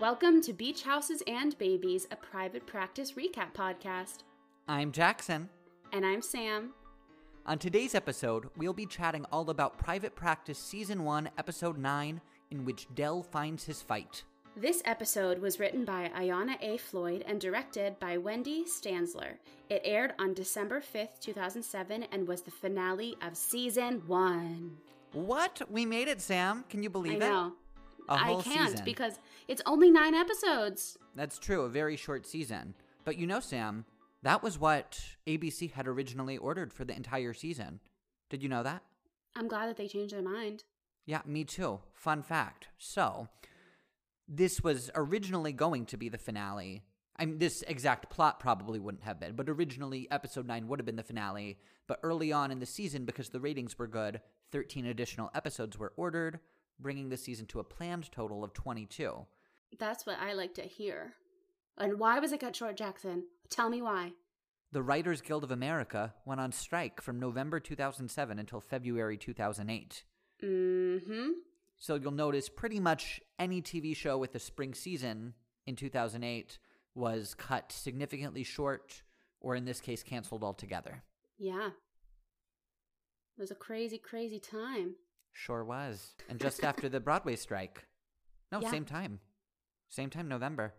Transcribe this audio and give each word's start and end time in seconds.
Welcome 0.00 0.42
to 0.42 0.52
Beach 0.52 0.82
Houses 0.82 1.22
and 1.26 1.56
Babies, 1.56 2.06
a 2.10 2.16
private 2.16 2.66
practice 2.66 3.12
recap 3.12 3.54
podcast. 3.54 4.24
I'm 4.66 4.90
Jackson. 4.92 5.48
And 5.92 6.04
I'm 6.04 6.20
Sam. 6.20 6.70
On 7.46 7.58
today's 7.58 7.94
episode, 7.94 8.48
we'll 8.56 8.72
be 8.72 8.86
chatting 8.86 9.24
all 9.30 9.50
about 9.50 9.78
Private 9.78 10.14
Practice 10.16 10.58
Season 10.58 11.04
1, 11.04 11.30
Episode 11.38 11.78
9, 11.78 12.20
in 12.50 12.64
which 12.64 12.88
Dell 12.94 13.22
finds 13.22 13.64
his 13.64 13.82
fight. 13.82 14.24
This 14.56 14.82
episode 14.84 15.38
was 15.40 15.60
written 15.60 15.84
by 15.84 16.10
Ayanna 16.16 16.56
A. 16.60 16.76
Floyd 16.78 17.24
and 17.26 17.40
directed 17.40 17.98
by 18.00 18.16
Wendey 18.16 18.64
Stanzler. 18.66 19.34
It 19.68 19.82
aired 19.84 20.14
on 20.18 20.34
December 20.34 20.80
5th, 20.80 21.20
2007, 21.20 22.04
and 22.10 22.26
was 22.26 22.42
the 22.42 22.50
finale 22.50 23.16
of 23.22 23.36
Season 23.36 24.02
1. 24.06 24.76
What? 25.12 25.62
We 25.70 25.86
made 25.86 26.08
it, 26.08 26.20
Sam. 26.20 26.64
Can 26.68 26.82
you 26.82 26.90
believe 26.90 27.12
I 27.22 27.26
it? 27.26 27.30
know. 27.30 27.52
A 28.08 28.16
whole 28.16 28.40
I 28.40 28.42
can't 28.42 28.70
season. 28.70 28.84
because 28.84 29.18
it's 29.48 29.62
only 29.66 29.90
nine 29.90 30.14
episodes. 30.14 30.98
That's 31.14 31.38
true, 31.38 31.62
a 31.62 31.68
very 31.68 31.96
short 31.96 32.26
season. 32.26 32.74
But 33.04 33.18
you 33.18 33.26
know, 33.26 33.40
Sam, 33.40 33.84
that 34.22 34.42
was 34.42 34.58
what 34.58 35.00
ABC 35.26 35.72
had 35.72 35.86
originally 35.86 36.36
ordered 36.36 36.72
for 36.72 36.84
the 36.84 36.94
entire 36.96 37.34
season. 37.34 37.80
Did 38.30 38.42
you 38.42 38.48
know 38.48 38.62
that? 38.62 38.82
I'm 39.36 39.48
glad 39.48 39.68
that 39.68 39.76
they 39.76 39.88
changed 39.88 40.14
their 40.14 40.22
mind. 40.22 40.64
Yeah, 41.06 41.22
me 41.26 41.44
too. 41.44 41.80
Fun 41.92 42.22
fact. 42.22 42.68
So, 42.78 43.28
this 44.26 44.62
was 44.62 44.90
originally 44.94 45.52
going 45.52 45.86
to 45.86 45.96
be 45.96 46.08
the 46.08 46.18
finale. 46.18 46.84
I 47.16 47.26
mean, 47.26 47.38
this 47.38 47.62
exact 47.68 48.10
plot 48.10 48.40
probably 48.40 48.80
wouldn't 48.80 49.04
have 49.04 49.20
been, 49.20 49.36
but 49.36 49.48
originally 49.48 50.08
episode 50.10 50.46
9 50.46 50.66
would 50.68 50.78
have 50.80 50.86
been 50.86 50.96
the 50.96 51.02
finale. 51.02 51.58
But 51.86 52.00
early 52.02 52.32
on 52.32 52.50
in 52.50 52.58
the 52.60 52.66
season, 52.66 53.04
because 53.04 53.28
the 53.28 53.40
ratings 53.40 53.78
were 53.78 53.86
good, 53.86 54.20
13 54.50 54.86
additional 54.86 55.30
episodes 55.34 55.78
were 55.78 55.92
ordered, 55.96 56.40
bringing 56.78 57.08
the 57.08 57.16
season 57.16 57.46
to 57.46 57.60
a 57.60 57.64
planned 57.64 58.10
total 58.12 58.44
of 58.44 58.52
22. 58.52 59.26
That's 59.78 60.06
what 60.06 60.18
I 60.20 60.32
like 60.34 60.54
to 60.54 60.62
hear. 60.62 61.14
And 61.78 61.98
why 61.98 62.18
was 62.18 62.32
it 62.32 62.40
cut 62.40 62.54
short, 62.54 62.76
Jackson? 62.76 63.24
Tell 63.50 63.68
me 63.68 63.82
why. 63.82 64.12
The 64.72 64.82
Writers 64.82 65.20
Guild 65.20 65.44
of 65.44 65.50
America 65.50 66.14
went 66.24 66.40
on 66.40 66.52
strike 66.52 67.00
from 67.00 67.20
November 67.20 67.60
2007 67.60 68.38
until 68.38 68.60
February 68.60 69.16
2008. 69.16 70.04
Mm-hmm. 70.42 71.28
So 71.76 71.94
you'll 71.96 72.12
notice 72.12 72.48
pretty 72.48 72.80
much 72.80 73.20
any 73.38 73.62
TV 73.62 73.94
show 73.96 74.18
with 74.18 74.34
a 74.34 74.38
spring 74.38 74.74
season 74.74 75.34
in 75.66 75.76
2008 75.76 76.58
was 76.94 77.34
cut 77.34 77.72
significantly 77.72 78.44
short, 78.44 79.02
or 79.40 79.54
in 79.56 79.64
this 79.64 79.80
case, 79.80 80.02
canceled 80.02 80.44
altogether. 80.44 81.02
Yeah. 81.38 81.68
It 83.36 83.40
was 83.40 83.50
a 83.50 83.56
crazy, 83.56 83.98
crazy 83.98 84.38
time. 84.38 84.94
Sure 85.34 85.62
was. 85.64 86.14
And 86.30 86.40
just 86.40 86.64
after 86.70 86.88
the 86.88 87.00
Broadway 87.00 87.36
strike. 87.36 87.84
No, 88.50 88.60
Yeah. 88.60 88.70
same 88.70 88.86
time. 88.86 89.20
Same 89.90 90.08
time, 90.08 90.28
November. 90.28 90.74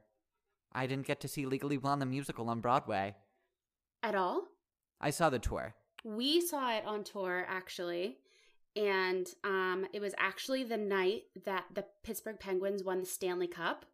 I 0.73 0.87
didn't 0.87 1.05
get 1.05 1.19
to 1.21 1.27
see 1.27 1.45
Legally 1.45 1.77
Blonde 1.77 2.01
the 2.01 2.05
musical 2.07 2.49
on 2.49 2.59
Broadway. 2.61 3.15
At 4.01 4.15
all? 4.15 4.47
I 4.99 5.09
saw 5.11 5.29
the 5.29 5.39
tour. 5.39 5.75
We 6.03 6.41
saw 6.41 6.71
it 6.75 6.85
on 6.85 7.03
tour 7.03 7.45
actually. 7.47 8.17
And 8.75 9.27
um 9.43 9.87
it 9.93 10.01
was 10.01 10.13
actually 10.17 10.63
the 10.63 10.77
night 10.77 11.23
that 11.45 11.65
the 11.73 11.85
Pittsburgh 12.03 12.39
Penguins 12.39 12.83
won 12.83 12.99
the 12.99 13.05
Stanley 13.05 13.47
Cup. 13.47 13.85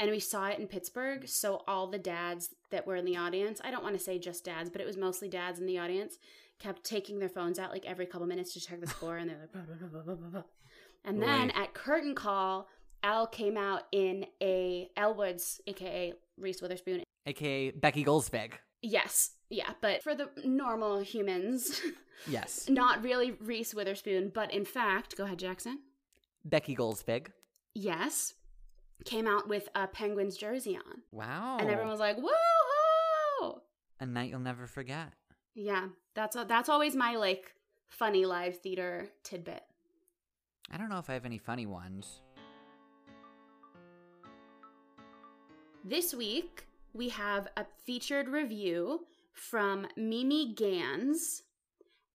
And 0.00 0.10
we 0.12 0.20
saw 0.20 0.46
it 0.46 0.60
in 0.60 0.68
Pittsburgh, 0.68 1.26
so 1.26 1.64
all 1.66 1.88
the 1.88 1.98
dads 1.98 2.50
that 2.70 2.86
were 2.86 2.94
in 2.94 3.04
the 3.04 3.16
audience, 3.16 3.60
I 3.64 3.72
don't 3.72 3.82
want 3.82 3.96
to 3.98 4.02
say 4.02 4.16
just 4.20 4.44
dads, 4.44 4.70
but 4.70 4.80
it 4.80 4.86
was 4.86 4.96
mostly 4.96 5.28
dads 5.28 5.58
in 5.58 5.66
the 5.66 5.78
audience, 5.78 6.18
kept 6.58 6.84
taking 6.84 7.18
their 7.18 7.28
phones 7.28 7.58
out 7.58 7.70
like 7.70 7.84
every 7.86 8.06
couple 8.06 8.26
minutes 8.26 8.52
to 8.54 8.60
check 8.60 8.80
the 8.80 8.86
score 8.86 9.16
and 9.16 9.30
they're 9.30 9.38
like 9.40 9.52
blah, 9.52 10.02
blah, 10.14 10.14
blah. 10.14 10.42
And 11.04 11.22
then 11.22 11.48
Right. 11.48 11.56
at 11.56 11.74
curtain 11.74 12.14
call, 12.14 12.68
Al 13.02 13.26
came 13.28 13.56
out 13.56 13.82
in 13.92 14.26
a 14.42 14.90
Elle 14.96 15.14
Woods, 15.14 15.60
aka 15.68 16.12
Reese 16.36 16.60
Witherspoon. 16.60 17.02
AKA 17.26 17.70
Becky 17.72 18.04
Gulsvig. 18.04 18.54
Yes, 18.82 19.32
yeah, 19.50 19.70
but 19.80 20.02
for 20.02 20.14
the 20.14 20.28
normal 20.44 21.00
humans, 21.00 21.80
Yes. 22.28 22.68
not 22.68 23.02
really 23.02 23.32
Reese 23.40 23.74
Witherspoon, 23.74 24.30
but 24.34 24.52
in 24.52 24.64
fact, 24.64 25.16
go 25.16 25.24
ahead, 25.24 25.38
Jackson. 25.38 25.78
Becky 26.44 26.74
Gulsvig. 26.74 27.28
Yes, 27.74 28.34
came 29.04 29.26
out 29.28 29.48
with 29.48 29.68
a 29.76 29.86
Penguins 29.86 30.36
jersey 30.36 30.76
on, 30.76 31.02
Wow. 31.12 31.58
and 31.60 31.68
everyone 31.70 31.90
was 31.92 32.00
like, 32.00 32.16
whoa 32.18 33.62
A 34.00 34.06
night 34.06 34.30
you'll 34.30 34.40
never 34.40 34.66
forget. 34.66 35.12
Yeah, 35.60 35.88
that's 36.14 36.36
that's 36.46 36.68
always 36.68 36.94
my 36.94 37.16
like 37.16 37.52
funny 37.88 38.24
live 38.24 38.58
theater 38.58 39.08
tidbit. 39.24 39.64
I 40.70 40.76
don't 40.76 40.88
know 40.88 41.00
if 41.00 41.10
I 41.10 41.14
have 41.14 41.24
any 41.24 41.38
funny 41.38 41.66
ones. 41.66 42.20
This 45.84 46.14
week 46.14 46.64
we 46.92 47.08
have 47.08 47.48
a 47.56 47.66
featured 47.84 48.28
review 48.28 49.00
from 49.32 49.88
Mimi 49.96 50.54
Gans, 50.54 51.42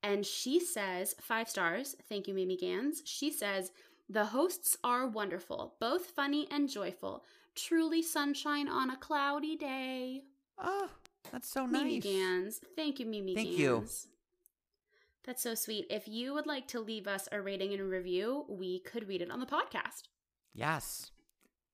and 0.03 0.25
she 0.25 0.61
says 0.61 1.13
five 1.19 1.49
stars. 1.49 1.97
Thank 2.07 2.29
you, 2.29 2.33
Mimi 2.33 2.55
Gans. 2.55 3.01
She 3.03 3.29
says 3.29 3.71
the 4.07 4.23
hosts 4.23 4.77
are 4.85 5.09
wonderful, 5.09 5.75
both 5.81 6.05
funny 6.05 6.47
and 6.49 6.69
joyful. 6.69 7.25
Truly 7.55 8.03
sunshine 8.03 8.69
on 8.69 8.89
a 8.89 8.95
cloudy 8.95 9.57
day. 9.57 10.23
Oh, 10.57 10.87
that's 11.31 11.49
so 11.49 11.65
nice. 11.65 11.83
Mimi 11.83 11.99
Gans. 11.99 12.59
Thank 12.75 12.99
you, 12.99 13.05
Mimi 13.05 13.35
Thank 13.35 13.49
Gans. 13.49 13.59
you. 13.59 13.85
That's 15.25 15.41
so 15.41 15.55
sweet. 15.55 15.85
If 15.89 16.07
you 16.07 16.33
would 16.33 16.45
like 16.47 16.67
to 16.69 16.79
leave 16.79 17.07
us 17.07 17.29
a 17.31 17.39
rating 17.39 17.71
and 17.71 17.81
a 17.81 17.85
review, 17.85 18.45
we 18.49 18.79
could 18.79 19.07
read 19.07 19.21
it 19.21 19.31
on 19.31 19.39
the 19.39 19.45
podcast. 19.45 20.03
Yes. 20.53 21.11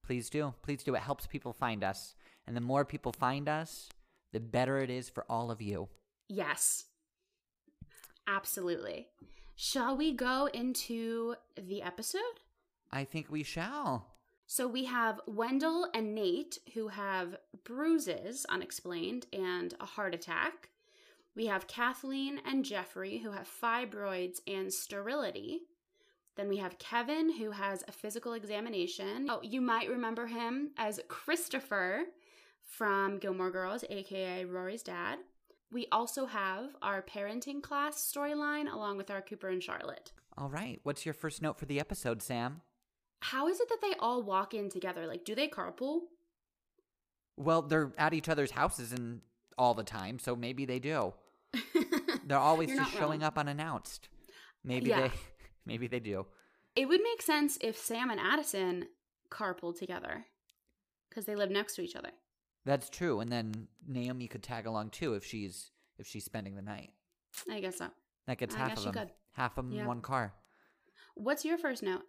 Please 0.05 0.29
do. 0.29 0.53
Please 0.61 0.83
do. 0.83 0.93
It 0.95 1.01
helps 1.01 1.25
people 1.27 1.53
find 1.53 1.83
us. 1.83 2.15
And 2.45 2.55
the 2.55 2.61
more 2.61 2.85
people 2.85 3.11
find 3.11 3.49
us, 3.49 3.89
the 4.33 4.39
better 4.39 4.79
it 4.79 4.89
is 4.89 5.09
for 5.09 5.25
all 5.29 5.49
of 5.51 5.61
you. 5.61 5.89
Yes. 6.27 6.85
Absolutely. 8.27 9.07
Shall 9.55 9.97
we 9.97 10.13
go 10.13 10.47
into 10.53 11.35
the 11.61 11.81
episode? 11.81 12.21
I 12.91 13.03
think 13.03 13.27
we 13.29 13.43
shall. 13.43 14.07
So 14.51 14.67
we 14.67 14.85
have 14.85 15.21
Wendell 15.27 15.91
and 15.93 16.15
Nate 16.15 16.57
who 16.73 16.87
have 16.87 17.37
bruises 17.63 18.47
unexplained 18.49 19.27
and 19.31 19.75
a 19.79 19.85
heart 19.85 20.15
attack. 20.15 20.69
We 21.35 21.45
have 21.45 21.67
Kathleen 21.67 22.41
and 22.43 22.65
Jeffrey 22.65 23.19
who 23.19 23.29
have 23.29 23.47
fibroids 23.47 24.39
and 24.47 24.73
sterility. 24.73 25.59
Then 26.35 26.49
we 26.49 26.57
have 26.57 26.79
Kevin 26.79 27.37
who 27.37 27.51
has 27.51 27.83
a 27.87 27.91
physical 27.91 28.33
examination. 28.33 29.27
Oh, 29.29 29.39
you 29.43 29.61
might 29.61 29.87
remember 29.87 30.25
him 30.25 30.71
as 30.77 30.99
Christopher 31.07 32.05
from 32.63 33.19
Gilmore 33.19 33.51
Girls, 33.51 33.83
aka 33.87 34.45
Rory's 34.45 34.81
dad. 34.81 35.19
We 35.71 35.85
also 35.91 36.25
have 36.25 36.75
our 36.81 37.03
parenting 37.03 37.61
class 37.61 37.97
storyline 37.97 38.73
along 38.73 38.97
with 38.97 39.11
our 39.11 39.21
Cooper 39.21 39.49
and 39.49 39.61
Charlotte. 39.61 40.11
All 40.35 40.49
right. 40.49 40.79
What's 40.81 41.05
your 41.05 41.13
first 41.13 41.43
note 41.43 41.59
for 41.59 41.67
the 41.67 41.79
episode, 41.79 42.23
Sam? 42.23 42.61
How 43.21 43.47
is 43.47 43.59
it 43.59 43.69
that 43.69 43.81
they 43.81 43.93
all 43.99 44.21
walk 44.23 44.53
in 44.53 44.69
together? 44.69 45.05
Like, 45.07 45.25
do 45.25 45.35
they 45.35 45.47
carpool? 45.47 46.01
Well, 47.37 47.61
they're 47.61 47.91
at 47.97 48.13
each 48.13 48.29
other's 48.29 48.51
houses 48.51 48.91
and 48.93 49.21
all 49.57 49.73
the 49.73 49.83
time, 49.83 50.19
so 50.19 50.35
maybe 50.35 50.65
they 50.65 50.79
do. 50.79 51.13
They're 52.25 52.37
always 52.37 52.69
just 52.69 52.91
showing 52.93 53.21
wrong. 53.21 53.27
up 53.27 53.37
unannounced. 53.37 54.07
Maybe 54.63 54.89
Yeah. 54.89 55.07
they 55.07 55.11
maybe 55.65 55.87
they 55.87 55.99
do. 55.99 56.25
It 56.75 56.87
would 56.87 57.01
make 57.01 57.21
sense 57.21 57.57
if 57.61 57.75
Sam 57.77 58.09
and 58.11 58.19
Addison 58.19 58.85
carpooled 59.31 59.77
together 59.79 60.25
because 61.09 61.25
they 61.25 61.35
live 61.35 61.49
next 61.49 61.75
to 61.75 61.81
each 61.81 61.95
other. 61.95 62.11
That's 62.65 62.89
true. 62.89 63.19
And 63.19 63.31
then 63.31 63.67
Naomi 63.87 64.27
could 64.27 64.43
tag 64.43 64.65
along 64.65 64.91
too 64.91 65.13
if 65.15 65.25
she's 65.25 65.71
if 65.97 66.07
she's 66.07 66.25
spending 66.25 66.55
the 66.55 66.61
night. 66.61 66.91
I 67.51 67.59
guess 67.61 67.77
so. 67.79 67.89
That 68.27 68.37
gets 68.37 68.55
I 68.55 68.59
half 68.59 68.77
of 68.77 68.83
them. 68.83 68.93
could. 68.93 69.09
Half 69.33 69.57
of 69.57 69.65
them 69.65 69.73
Yeah. 69.73 69.81
in 69.81 69.87
one 69.87 70.01
car. 70.01 70.33
What's 71.15 71.43
your 71.45 71.57
first 71.57 71.83
note? 71.83 72.03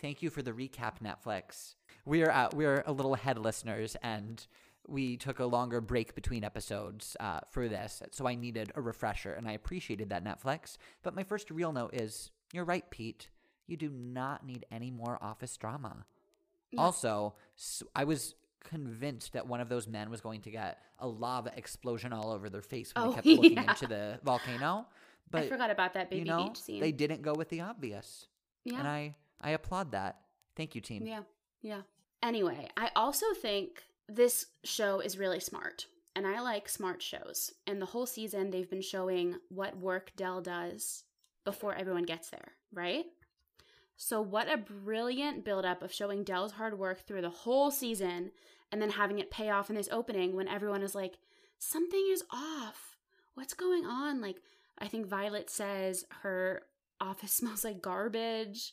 Thank 0.00 0.22
you 0.22 0.30
for 0.30 0.42
the 0.42 0.52
recap, 0.52 0.94
Netflix. 1.02 1.74
We're 2.04 2.30
uh, 2.30 2.50
we're 2.54 2.82
a 2.86 2.92
little 2.92 3.14
ahead, 3.14 3.38
listeners, 3.38 3.96
and 4.02 4.46
we 4.86 5.16
took 5.16 5.38
a 5.38 5.46
longer 5.46 5.80
break 5.80 6.14
between 6.14 6.44
episodes 6.44 7.16
uh, 7.20 7.40
for 7.50 7.68
this, 7.68 8.02
so 8.10 8.26
I 8.28 8.34
needed 8.34 8.70
a 8.74 8.82
refresher, 8.82 9.32
and 9.32 9.48
I 9.48 9.52
appreciated 9.52 10.10
that, 10.10 10.22
Netflix. 10.24 10.76
But 11.02 11.14
my 11.14 11.22
first 11.24 11.50
real 11.50 11.72
note 11.72 11.94
is, 11.94 12.30
you're 12.52 12.66
right, 12.66 12.88
Pete. 12.90 13.30
You 13.66 13.78
do 13.78 13.88
not 13.88 14.44
need 14.44 14.66
any 14.70 14.90
more 14.90 15.18
office 15.22 15.56
drama. 15.56 16.04
Yeah. 16.70 16.82
Also, 16.82 17.34
I 17.96 18.04
was 18.04 18.34
convinced 18.62 19.32
that 19.32 19.46
one 19.46 19.60
of 19.60 19.70
those 19.70 19.86
men 19.88 20.10
was 20.10 20.20
going 20.20 20.42
to 20.42 20.50
get 20.50 20.78
a 20.98 21.06
lava 21.08 21.50
explosion 21.56 22.12
all 22.12 22.30
over 22.30 22.50
their 22.50 22.60
face 22.62 22.92
when 22.94 23.06
Oh, 23.06 23.08
they 23.10 23.14
kept 23.14 23.26
looking 23.26 23.52
yeah. 23.54 23.70
into 23.70 23.86
the 23.86 24.18
volcano. 24.22 24.86
But 25.30 25.44
I 25.44 25.48
forgot 25.48 25.70
about 25.70 25.94
that 25.94 26.10
baby 26.10 26.20
you 26.20 26.24
know, 26.26 26.44
beach 26.48 26.60
scene. 26.60 26.80
they 26.80 26.92
didn't 26.92 27.22
go 27.22 27.32
with 27.32 27.48
the 27.48 27.62
obvious, 27.62 28.26
yeah. 28.64 28.78
and 28.80 28.86
I 28.86 29.14
I 29.44 29.50
applaud 29.50 29.92
that. 29.92 30.16
Thank 30.56 30.74
you, 30.74 30.80
team. 30.80 31.06
Yeah. 31.06 31.20
Yeah. 31.62 31.82
Anyway, 32.22 32.68
I 32.76 32.90
also 32.96 33.26
think 33.34 33.82
this 34.08 34.46
show 34.64 35.00
is 35.00 35.18
really 35.18 35.40
smart. 35.40 35.86
And 36.16 36.26
I 36.26 36.40
like 36.40 36.68
smart 36.68 37.02
shows. 37.02 37.52
And 37.66 37.80
the 37.80 37.86
whole 37.86 38.06
season, 38.06 38.50
they've 38.50 38.70
been 38.70 38.80
showing 38.80 39.36
what 39.48 39.76
work 39.76 40.12
Dell 40.16 40.40
does 40.40 41.04
before 41.44 41.74
everyone 41.74 42.04
gets 42.04 42.30
there, 42.30 42.52
right? 42.72 43.04
So, 43.96 44.20
what 44.20 44.50
a 44.50 44.56
brilliant 44.56 45.44
buildup 45.44 45.82
of 45.82 45.92
showing 45.92 46.24
Dell's 46.24 46.52
hard 46.52 46.78
work 46.78 47.06
through 47.06 47.22
the 47.22 47.30
whole 47.30 47.70
season 47.70 48.30
and 48.72 48.80
then 48.80 48.90
having 48.90 49.18
it 49.18 49.30
pay 49.30 49.50
off 49.50 49.70
in 49.70 49.76
this 49.76 49.88
opening 49.92 50.34
when 50.34 50.48
everyone 50.48 50.82
is 50.82 50.94
like, 50.94 51.18
something 51.58 52.04
is 52.10 52.24
off. 52.32 52.96
What's 53.34 53.54
going 53.54 53.84
on? 53.84 54.20
Like, 54.20 54.36
I 54.78 54.88
think 54.88 55.06
Violet 55.06 55.50
says 55.50 56.06
her 56.22 56.62
office 57.00 57.32
smells 57.34 57.64
like 57.64 57.82
garbage 57.82 58.72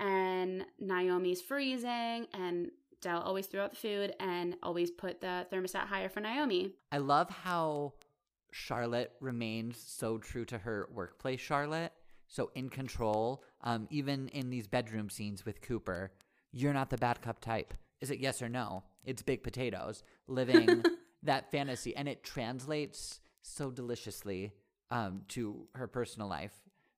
and 0.00 0.64
Naomi's 0.80 1.40
freezing 1.40 2.26
and 2.32 2.70
Dell 3.00 3.20
always 3.20 3.46
threw 3.46 3.60
out 3.60 3.70
the 3.70 3.76
food 3.76 4.14
and 4.18 4.56
always 4.62 4.90
put 4.90 5.20
the 5.20 5.46
thermostat 5.52 5.86
higher 5.86 6.08
for 6.08 6.20
Naomi. 6.20 6.72
I 6.90 6.98
love 6.98 7.30
how 7.30 7.94
Charlotte 8.50 9.12
remains 9.20 9.78
so 9.78 10.18
true 10.18 10.44
to 10.46 10.58
her 10.58 10.88
workplace 10.92 11.40
Charlotte, 11.40 11.92
so 12.28 12.50
in 12.54 12.68
control, 12.68 13.42
um, 13.62 13.86
even 13.90 14.28
in 14.28 14.50
these 14.50 14.66
bedroom 14.66 15.08
scenes 15.08 15.44
with 15.46 15.62
Cooper. 15.62 16.12
You're 16.52 16.74
not 16.74 16.90
the 16.90 16.98
bad 16.98 17.22
cup 17.22 17.40
type. 17.40 17.74
Is 18.00 18.10
it 18.10 18.18
yes 18.18 18.42
or 18.42 18.48
no? 18.48 18.82
It's 19.04 19.22
big 19.22 19.42
potatoes 19.42 20.02
living 20.26 20.84
that 21.22 21.50
fantasy, 21.50 21.94
and 21.96 22.08
it 22.08 22.24
translates 22.24 23.20
so 23.42 23.70
deliciously 23.70 24.52
um, 24.90 25.22
to 25.28 25.68
her 25.74 25.86
personal 25.86 26.28
life, 26.28 26.52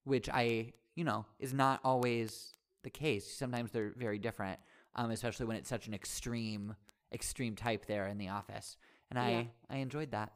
which 0.04 0.28
I, 0.28 0.72
you 0.94 1.04
know, 1.04 1.26
is 1.38 1.52
not 1.52 1.80
always 1.84 2.54
the 2.82 2.90
case. 2.90 3.30
Sometimes 3.32 3.70
they're 3.70 3.92
very 3.96 4.18
different, 4.18 4.58
um, 4.94 5.10
especially 5.10 5.46
when 5.46 5.56
it's 5.56 5.68
such 5.68 5.86
an 5.86 5.94
extreme, 5.94 6.74
extreme 7.12 7.56
type 7.56 7.86
there 7.86 8.06
in 8.06 8.18
the 8.18 8.28
office. 8.28 8.76
And 9.10 9.18
I, 9.18 9.30
Yeah. 9.30 9.42
I 9.70 9.76
enjoyed 9.78 10.10
that. 10.12 10.32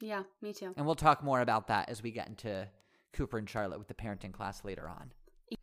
Yeah, 0.00 0.24
me 0.40 0.52
too. 0.52 0.74
And 0.76 0.84
we'll 0.84 0.94
talk 0.96 1.22
more 1.22 1.40
about 1.40 1.68
that 1.68 1.88
as 1.88 2.02
we 2.02 2.10
get 2.10 2.26
into 2.28 2.68
Cooper 3.12 3.38
and 3.38 3.48
Charlotte 3.48 3.78
with 3.78 3.88
the 3.88 3.94
parenting 3.94 4.32
class 4.32 4.64
later 4.64 4.88
on. 4.88 5.12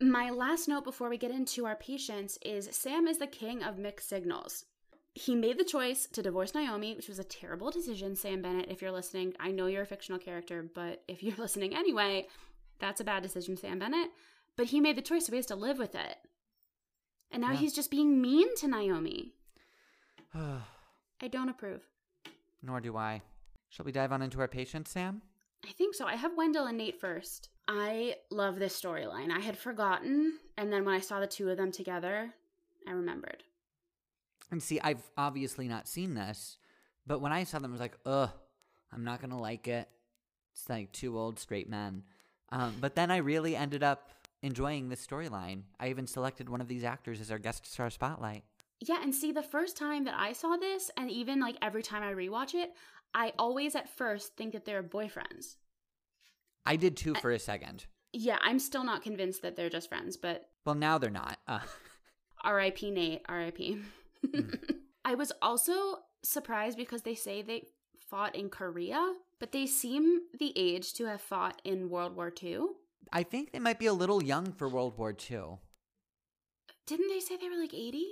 My 0.00 0.30
last 0.30 0.68
note 0.68 0.84
before 0.84 1.08
we 1.10 1.18
get 1.18 1.30
into 1.32 1.66
our 1.66 1.76
patients 1.76 2.38
is 2.42 2.68
Sam 2.72 3.06
is 3.06 3.18
the 3.18 3.26
king 3.26 3.62
of 3.62 3.76
mixed 3.76 4.08
signals. 4.08 4.64
He 5.14 5.34
made 5.34 5.58
the 5.58 5.64
choice 5.64 6.06
to 6.12 6.22
divorce 6.22 6.54
Naomi, 6.54 6.94
which 6.94 7.08
was 7.08 7.18
a 7.18 7.24
terrible 7.24 7.70
decision, 7.72 8.14
Sam 8.14 8.40
Bennett. 8.42 8.70
If 8.70 8.80
you're 8.80 8.92
listening, 8.92 9.34
I 9.40 9.50
know 9.50 9.66
you're 9.66 9.82
a 9.82 9.86
fictional 9.86 10.20
character, 10.20 10.70
but 10.74 11.02
if 11.08 11.22
you're 11.22 11.36
listening 11.38 11.74
anyway, 11.74 12.28
that's 12.78 13.00
a 13.00 13.04
bad 13.04 13.22
decision, 13.24 13.56
Sam 13.56 13.80
Bennett. 13.80 14.10
But 14.60 14.66
he 14.68 14.78
made 14.78 14.94
the 14.96 15.00
choice, 15.00 15.24
so 15.24 15.32
he 15.32 15.36
has 15.38 15.46
to 15.46 15.56
live 15.56 15.78
with 15.78 15.94
it. 15.94 16.18
And 17.30 17.40
now 17.40 17.52
Yeah. 17.52 17.56
he's 17.60 17.72
just 17.72 17.90
being 17.90 18.20
mean 18.20 18.54
to 18.56 18.68
Naomi. 18.68 19.32
I 20.34 21.28
don't 21.30 21.48
approve. 21.48 21.80
Nor 22.62 22.82
do 22.82 22.94
I. 22.94 23.22
Shall 23.70 23.86
we 23.86 23.92
dive 23.92 24.12
on 24.12 24.20
into 24.20 24.38
our 24.38 24.48
patients, 24.48 24.90
Sam? 24.90 25.22
I 25.66 25.70
think 25.72 25.94
so. 25.94 26.04
I 26.04 26.16
have 26.16 26.36
Wendell 26.36 26.66
and 26.66 26.76
Nate 26.76 27.00
first. 27.00 27.48
I 27.68 28.16
love 28.30 28.58
this 28.58 28.78
storyline. 28.78 29.30
I 29.30 29.40
had 29.40 29.56
forgotten, 29.56 30.38
and 30.58 30.70
then 30.70 30.84
when 30.84 30.94
I 30.94 31.00
saw 31.00 31.20
the 31.20 31.26
two 31.26 31.48
of 31.48 31.56
them 31.56 31.72
together, 31.72 32.34
I 32.86 32.90
remembered. 32.90 33.42
And 34.50 34.62
see, 34.62 34.78
I've 34.80 35.10
obviously 35.16 35.68
not 35.68 35.88
seen 35.88 36.12
this, 36.12 36.58
but 37.06 37.22
when 37.22 37.32
I 37.32 37.44
saw 37.44 37.60
them, 37.60 37.70
I 37.70 37.72
was 37.72 37.80
like, 37.80 37.96
ugh, 38.04 38.30
I'm 38.92 39.04
not 39.04 39.20
going 39.22 39.30
to 39.30 39.38
like 39.38 39.68
it. 39.68 39.88
It's 40.52 40.68
like 40.68 40.92
two 40.92 41.16
old 41.18 41.38
straight 41.38 41.70
men. 41.70 42.02
Um, 42.50 42.74
but 42.78 42.94
then 42.94 43.10
I 43.10 43.16
really 43.18 43.56
ended 43.56 43.82
up 43.82 44.10
enjoying 44.42 44.88
this 44.88 45.06
storyline. 45.06 45.62
I 45.78 45.88
even 45.88 46.06
selected 46.06 46.48
one 46.48 46.60
of 46.60 46.68
these 46.68 46.84
actors 46.84 47.20
as 47.20 47.30
our 47.30 47.38
guest 47.38 47.66
star 47.66 47.90
spotlight. 47.90 48.44
Yeah, 48.80 49.02
and 49.02 49.14
see, 49.14 49.30
the 49.30 49.42
first 49.42 49.76
time 49.76 50.04
that 50.04 50.14
I 50.16 50.32
saw 50.32 50.56
this, 50.56 50.90
and 50.96 51.10
even 51.10 51.40
like 51.40 51.56
every 51.60 51.82
time 51.82 52.02
I 52.02 52.12
rewatch 52.12 52.54
it, 52.54 52.72
I 53.14 53.32
always 53.38 53.74
at 53.74 53.94
first 53.94 54.36
think 54.36 54.52
that 54.52 54.64
they're 54.64 54.82
boyfriends. 54.82 55.56
I 56.64 56.76
did 56.76 56.96
too 56.96 57.14
for 57.14 57.30
a 57.30 57.38
second. 57.38 57.86
Yeah, 58.12 58.38
I'm 58.42 58.58
still 58.58 58.84
not 58.84 59.02
convinced 59.02 59.42
that 59.42 59.56
they're 59.56 59.70
just 59.70 59.88
friends, 59.88 60.16
but 60.16 60.48
Well, 60.64 60.74
now 60.74 60.98
they're 60.98 61.10
not. 61.10 61.38
Uh, 61.46 61.60
RIP 62.50 62.82
Nate, 62.82 63.22
RIP. 63.28 63.78
Hmm. 64.34 64.40
I 65.04 65.14
was 65.14 65.32
also 65.42 66.00
surprised 66.22 66.76
because 66.76 67.02
they 67.02 67.14
say 67.14 67.42
they 67.42 67.64
fought 68.08 68.34
in 68.34 68.48
Korea, 68.48 69.14
but 69.38 69.52
they 69.52 69.66
seem 69.66 70.20
the 70.38 70.52
age 70.56 70.92
to 70.94 71.06
have 71.06 71.20
fought 71.20 71.60
in 71.64 71.90
World 71.90 72.16
War 72.16 72.32
II. 72.42 72.66
I 73.12 73.22
think 73.22 73.52
they 73.52 73.58
might 73.58 73.78
be 73.78 73.86
a 73.86 73.92
little 73.92 74.22
young 74.22 74.52
for 74.52 74.68
World 74.68 74.96
War 74.98 75.10
II. 75.10 75.58
Didn't 76.86 77.08
they 77.08 77.20
say 77.20 77.36
they 77.36 77.48
were 77.48 77.60
like 77.60 77.74
80? 77.74 78.04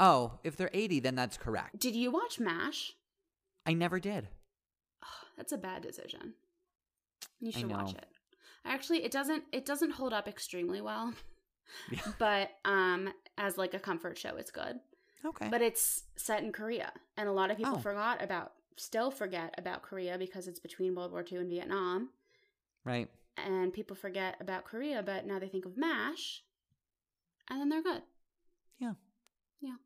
Oh, 0.00 0.38
if 0.44 0.56
they're 0.56 0.70
80, 0.72 1.00
then 1.00 1.14
that's 1.14 1.36
correct. 1.36 1.78
Did 1.78 1.94
you 1.94 2.10
watch 2.10 2.40
MASH? 2.40 2.94
I 3.66 3.74
never 3.74 3.98
did. 4.00 4.28
That's 5.36 5.52
a 5.52 5.58
bad 5.58 5.82
decision. 5.82 6.34
You 7.40 7.50
should 7.52 7.70
watch 7.70 7.92
it. 7.92 8.06
Actually, 8.64 9.04
it 9.04 9.10
doesn't 9.10 9.44
it 9.52 9.66
doesn't 9.66 9.90
hold 9.92 10.12
up 10.12 10.28
extremely 10.28 10.80
well. 10.80 11.12
Yeah. 11.90 12.00
but 12.18 12.50
um 12.66 13.08
as 13.38 13.56
like 13.56 13.72
a 13.72 13.78
comfort 13.80 14.18
show 14.18 14.36
it's 14.36 14.50
good. 14.50 14.76
Okay. 15.24 15.48
But 15.50 15.62
it's 15.62 16.04
set 16.14 16.42
in 16.42 16.52
Korea 16.52 16.92
and 17.16 17.26
a 17.28 17.32
lot 17.32 17.50
of 17.50 17.56
people 17.56 17.76
Oh. 17.76 17.78
forgot 17.80 18.22
about 18.22 18.52
still 18.76 19.10
forget 19.10 19.54
about 19.56 19.82
Korea 19.82 20.18
because 20.18 20.46
it's 20.46 20.60
between 20.60 20.94
World 20.94 21.10
War 21.10 21.24
II 21.30 21.38
and 21.38 21.48
Vietnam 21.50 22.10
right. 22.84 23.08
And 23.36 23.72
people 23.72 23.96
forget 23.96 24.36
about 24.40 24.64
Korea 24.64 25.02
but 25.02 25.26
now 25.26 25.38
they 25.38 25.48
think 25.48 25.66
of 25.66 25.76
MASH 25.76 26.42
and 27.48 27.60
then 27.60 27.68
they're 27.68 27.82
good. 27.82 28.02
Yeah. 28.78 28.94
Yeah. 29.60 29.76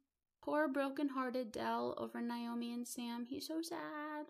Poor 0.42 0.68
broken-hearted 0.68 1.52
Dell 1.52 1.94
over 1.98 2.20
Naomi 2.20 2.72
and 2.72 2.86
Sam. 2.86 3.26
He's 3.28 3.46
so 3.46 3.60
sad. 3.62 4.26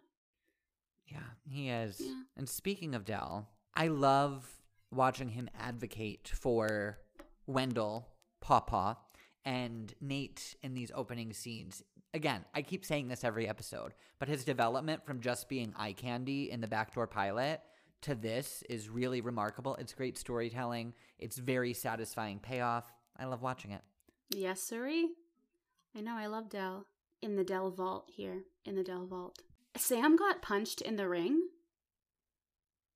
Yeah, 1.06 1.18
he 1.48 1.68
is. 1.68 2.00
Yeah. 2.00 2.22
And 2.36 2.48
speaking 2.48 2.94
of 2.94 3.04
Dell, 3.04 3.48
I 3.74 3.88
love 3.88 4.46
watching 4.90 5.28
him 5.28 5.48
advocate 5.58 6.30
for 6.34 6.98
Wendell, 7.46 8.08
Papa, 8.40 8.98
and 9.44 9.94
Nate 10.00 10.56
in 10.62 10.74
these 10.74 10.90
opening 10.94 11.32
scenes. 11.32 11.82
Again, 12.14 12.44
I 12.54 12.62
keep 12.62 12.84
saying 12.84 13.08
this 13.08 13.24
every 13.24 13.48
episode, 13.48 13.94
but 14.18 14.28
his 14.28 14.44
development 14.44 15.04
from 15.04 15.20
just 15.20 15.48
being 15.48 15.74
eye 15.76 15.92
candy 15.92 16.50
in 16.50 16.60
the 16.60 16.68
backdoor 16.68 17.06
pilot 17.06 17.60
to 18.02 18.14
this 18.14 18.62
is 18.68 18.88
really 18.88 19.20
remarkable. 19.20 19.74
It's 19.76 19.92
great 19.94 20.16
storytelling. 20.18 20.94
It's 21.18 21.36
very 21.38 21.72
satisfying 21.74 22.38
payoff. 22.38 22.90
I 23.16 23.24
love 23.24 23.42
watching 23.42 23.72
it. 23.72 23.82
Yes, 24.30 24.60
sirree. 24.62 25.08
I 25.96 26.00
know, 26.00 26.16
I 26.16 26.26
love 26.26 26.48
Dell. 26.50 26.86
In 27.22 27.34
the 27.36 27.44
Dell 27.44 27.70
vault 27.70 28.08
here, 28.14 28.42
in 28.64 28.76
the 28.76 28.84
Dell 28.84 29.06
vault. 29.06 29.40
Sam 29.76 30.14
got 30.16 30.42
punched 30.42 30.80
in 30.80 30.96
the 30.96 31.08
ring. 31.08 31.48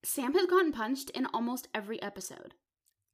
Sam 0.04 0.32
has 0.34 0.46
gotten 0.46 0.72
punched 0.72 1.10
in 1.10 1.26
almost 1.26 1.68
every 1.74 2.00
episode. 2.02 2.54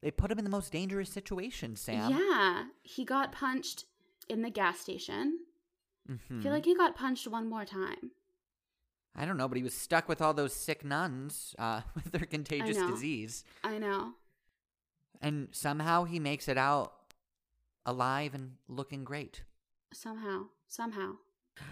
They 0.03 0.11
put 0.11 0.31
him 0.31 0.39
in 0.39 0.45
the 0.45 0.51
most 0.51 0.73
dangerous 0.73 1.11
situation, 1.11 1.77
Sam. 1.77 2.11
Yeah, 2.13 2.65
he 2.83 3.05
got 3.05 3.33
punched 3.33 3.85
in 4.29 4.43
the 4.43 4.51
gas 4.51 4.79
station. 4.81 5.41
I 6.09 6.13
Mhm. 6.13 6.43
feel 6.43 6.53
like 6.53 6.65
he 6.65 6.75
got 6.75 6.95
punched 6.97 7.27
one 7.27 7.49
more 7.49 7.65
time. 7.65 8.13
I 9.15 9.25
don't 9.25 9.37
know, 9.37 9.49
but 9.49 9.57
he 9.57 9.65
was 9.65 9.75
stuck 9.75 10.09
with 10.09 10.23
all 10.23 10.33
those 10.33 10.55
sick 10.55 10.85
nuns 10.85 11.55
uh, 11.59 11.83
with 11.95 12.13
their 12.13 12.27
contagious 12.27 12.77
know. 12.77 12.91
disease. 12.91 13.45
I 13.65 13.79
know. 13.79 14.13
And 15.21 15.49
somehow 15.51 16.05
he 16.05 16.21
makes 16.21 16.47
it 16.49 16.57
out 16.57 16.93
alive 17.85 18.35
and 18.35 18.53
looking 18.69 19.05
great. 19.05 19.43
Somehow, 19.93 20.45
somehow. 20.69 21.15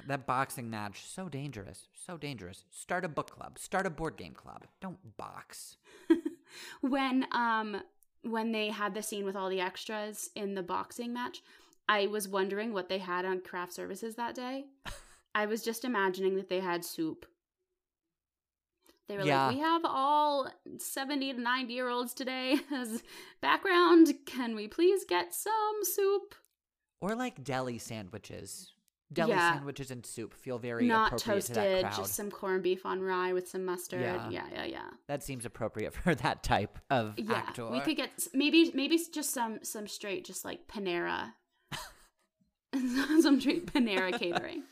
That 0.08 0.26
boxing 0.26 0.68
match, 0.68 1.04
so 1.06 1.28
dangerous, 1.28 1.86
so 1.94 2.16
dangerous. 2.16 2.64
Start 2.70 3.04
a 3.04 3.08
book 3.08 3.30
club, 3.30 3.58
start 3.58 3.86
a 3.86 3.90
board 3.90 4.16
game 4.16 4.32
club. 4.32 4.64
Don't 4.80 5.16
box. 5.16 5.76
when 6.80 7.26
um 7.30 7.80
when 8.22 8.50
they 8.50 8.70
had 8.70 8.94
the 8.94 9.02
scene 9.02 9.24
with 9.24 9.36
all 9.36 9.48
the 9.48 9.60
extras 9.60 10.30
in 10.34 10.54
the 10.54 10.62
boxing 10.62 11.12
match, 11.12 11.42
I 11.88 12.08
was 12.08 12.26
wondering 12.26 12.72
what 12.72 12.88
they 12.88 12.98
had 12.98 13.24
on 13.24 13.40
craft 13.40 13.72
services 13.72 14.16
that 14.16 14.34
day. 14.34 14.64
I 15.36 15.44
was 15.46 15.62
just 15.62 15.84
imagining 15.84 16.36
that 16.36 16.48
they 16.48 16.60
had 16.60 16.82
soup. 16.84 17.26
They 19.06 19.16
were 19.18 19.24
Yeah. 19.24 19.46
like, 19.48 19.54
"We 19.56 19.60
have 19.60 19.82
all 19.84 20.50
70 20.78 21.34
to 21.34 21.40
90 21.40 21.74
year 21.74 21.88
olds 21.88 22.14
today 22.14 22.58
as 22.72 23.02
background. 23.42 24.14
Can 24.24 24.56
we 24.56 24.66
please 24.66 25.04
get 25.04 25.34
some 25.34 25.80
soup?" 25.82 26.34
Or 27.02 27.14
like 27.14 27.44
deli 27.44 27.76
sandwiches. 27.78 28.72
Deli 29.12 29.30
Yeah. 29.32 29.52
sandwiches 29.52 29.90
and 29.92 30.04
soup 30.04 30.32
feel 30.34 30.58
very 30.58 30.86
Not 30.86 31.12
appropriate 31.12 31.42
to 31.42 31.54
toasted, 31.54 31.82
just 31.96 32.14
some 32.14 32.30
corned 32.30 32.62
beef 32.64 32.84
on 32.86 33.00
rye 33.02 33.32
with 33.34 33.46
some 33.48 33.64
mustard. 33.64 34.00
Yeah. 34.00 34.28
Yeah, 34.30 34.48
yeah, 34.50 34.64
yeah. 34.64 34.90
That 35.06 35.22
seems 35.22 35.44
appropriate 35.44 35.92
for 36.02 36.14
that 36.16 36.42
type 36.42 36.78
of 36.90 37.14
Yeah, 37.18 37.34
actor. 37.34 37.70
we 37.70 37.80
could 37.80 37.96
get 37.98 38.26
maybe 38.32 38.72
maybe 38.74 38.98
just 39.12 39.30
some 39.30 39.62
some 39.62 39.86
straight 39.86 40.24
just 40.24 40.44
like 40.46 40.66
Panera, 40.66 41.34
some 43.20 43.40
straight 43.40 43.66
Panera 43.72 44.18
catering. 44.18 44.64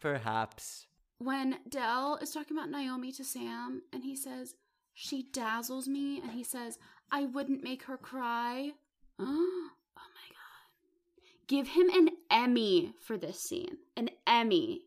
Perhaps. 0.00 0.86
When 1.18 1.58
Dell 1.68 2.18
is 2.22 2.30
talking 2.32 2.56
about 2.56 2.70
Naomi 2.70 3.12
to 3.12 3.24
Sam, 3.24 3.82
and 3.92 4.02
he 4.02 4.16
says 4.16 4.54
she 4.94 5.24
dazzles 5.32 5.86
me, 5.88 6.20
and 6.20 6.32
he 6.32 6.42
says 6.42 6.78
I 7.10 7.24
wouldn't 7.26 7.62
make 7.62 7.84
her 7.84 7.96
cry. 7.96 8.72
Oh 9.22 10.02
my 10.02 10.28
god! 10.30 11.46
Give 11.46 11.68
him 11.68 11.90
an 11.90 12.08
Emmy 12.30 12.94
for 13.00 13.18
this 13.18 13.38
scene. 13.40 13.76
An 13.96 14.08
Emmy. 14.26 14.86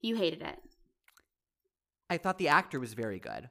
You 0.00 0.14
hated 0.16 0.42
it. 0.42 0.58
I 2.08 2.18
thought 2.18 2.38
the 2.38 2.46
actor 2.48 2.78
was 2.78 2.92
very 2.94 3.18
good. 3.18 3.50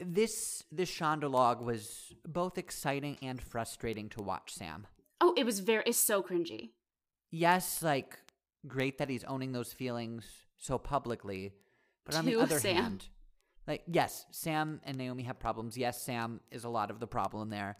this 0.00 0.64
this 0.72 0.90
Shonda 0.90 1.30
was 1.62 2.12
both 2.26 2.58
exciting 2.58 3.18
and 3.22 3.40
frustrating 3.40 4.08
to 4.10 4.22
watch. 4.22 4.52
Sam, 4.52 4.86
Oh, 5.20 5.32
it 5.36 5.44
was 5.44 5.60
very. 5.60 5.84
It's 5.86 5.98
so 5.98 6.22
cringy. 6.24 6.70
yes, 7.30 7.82
like 7.82 8.18
great 8.66 8.98
that 8.98 9.08
he's 9.08 9.24
owning 9.24 9.52
those 9.52 9.72
feelings 9.72 10.24
so 10.58 10.78
publicly, 10.78 11.52
but 12.04 12.14
on 12.14 12.24
the 12.24 12.36
other 12.36 12.58
Sam. 12.58 12.76
hand, 12.76 13.08
like 13.66 13.82
yes, 13.86 14.26
Sam 14.30 14.80
and 14.84 14.96
Naomi 14.96 15.24
have 15.24 15.38
problems. 15.38 15.76
Yes, 15.76 16.02
Sam 16.02 16.40
is 16.50 16.64
a 16.64 16.68
lot 16.68 16.90
of 16.90 17.00
the 17.00 17.06
problem 17.06 17.50
there, 17.50 17.76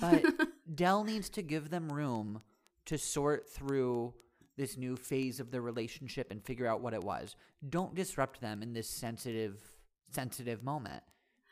but 0.00 0.24
Dell 0.74 1.04
needs 1.04 1.28
to 1.30 1.42
give 1.42 1.70
them 1.70 1.92
room 1.92 2.42
to 2.86 2.98
sort 2.98 3.48
through 3.48 4.14
this 4.56 4.76
new 4.76 4.96
phase 4.96 5.40
of 5.40 5.50
the 5.50 5.60
relationship 5.60 6.30
and 6.30 6.44
figure 6.44 6.66
out 6.66 6.80
what 6.80 6.94
it 6.94 7.02
was. 7.02 7.36
Don't 7.68 7.94
disrupt 7.94 8.40
them 8.40 8.62
in 8.62 8.72
this 8.72 8.88
sensitive 8.88 9.56
sensitive 10.10 10.62
moment. 10.62 11.02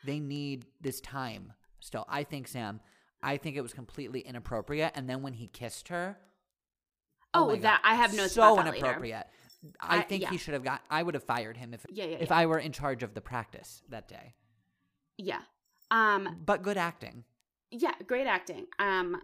They 0.04 0.20
need 0.20 0.66
this 0.80 1.00
time. 1.00 1.52
Still, 1.80 2.04
I 2.08 2.24
think 2.24 2.48
Sam, 2.48 2.80
I 3.22 3.36
think 3.36 3.56
it 3.56 3.60
was 3.60 3.72
completely 3.72 4.20
inappropriate 4.20 4.92
and 4.94 5.08
then 5.08 5.22
when 5.22 5.32
he 5.32 5.46
kissed 5.46 5.88
her, 5.88 6.18
Oh, 7.34 7.48
my 7.48 7.56
that- 7.58 7.82
God, 7.82 7.88
I 7.90 7.94
have 7.94 8.14
notes 8.14 8.32
so 8.34 8.42
about 8.54 8.64
that 8.64 8.72
later. 8.72 8.86
inappropriate. 8.86 9.26
I, 9.80 9.98
I- 9.98 10.02
think 10.02 10.22
yeah. 10.22 10.30
he 10.30 10.38
should 10.38 10.54
have 10.54 10.62
got 10.64 10.82
I 10.90 11.02
would 11.02 11.14
have 11.14 11.24
fired 11.24 11.56
him 11.56 11.74
if 11.74 11.84
Yeah, 11.90 12.04
yeah, 12.04 12.16
if. 12.20 12.30
I 12.32 12.46
were 12.46 12.58
in 12.58 12.72
charge 12.72 13.02
of 13.02 13.14
the 13.14 13.20
practice 13.20 13.82
that 13.88 14.06
day. 14.08 14.34
Yeah. 15.16 15.40
Um. 15.90 16.36
But 16.44 16.62
good 16.62 16.76
acting. 16.76 17.24
Yeah. 17.70 17.92
Great 18.06 18.26
acting. 18.26 18.66
Um. 18.78 19.20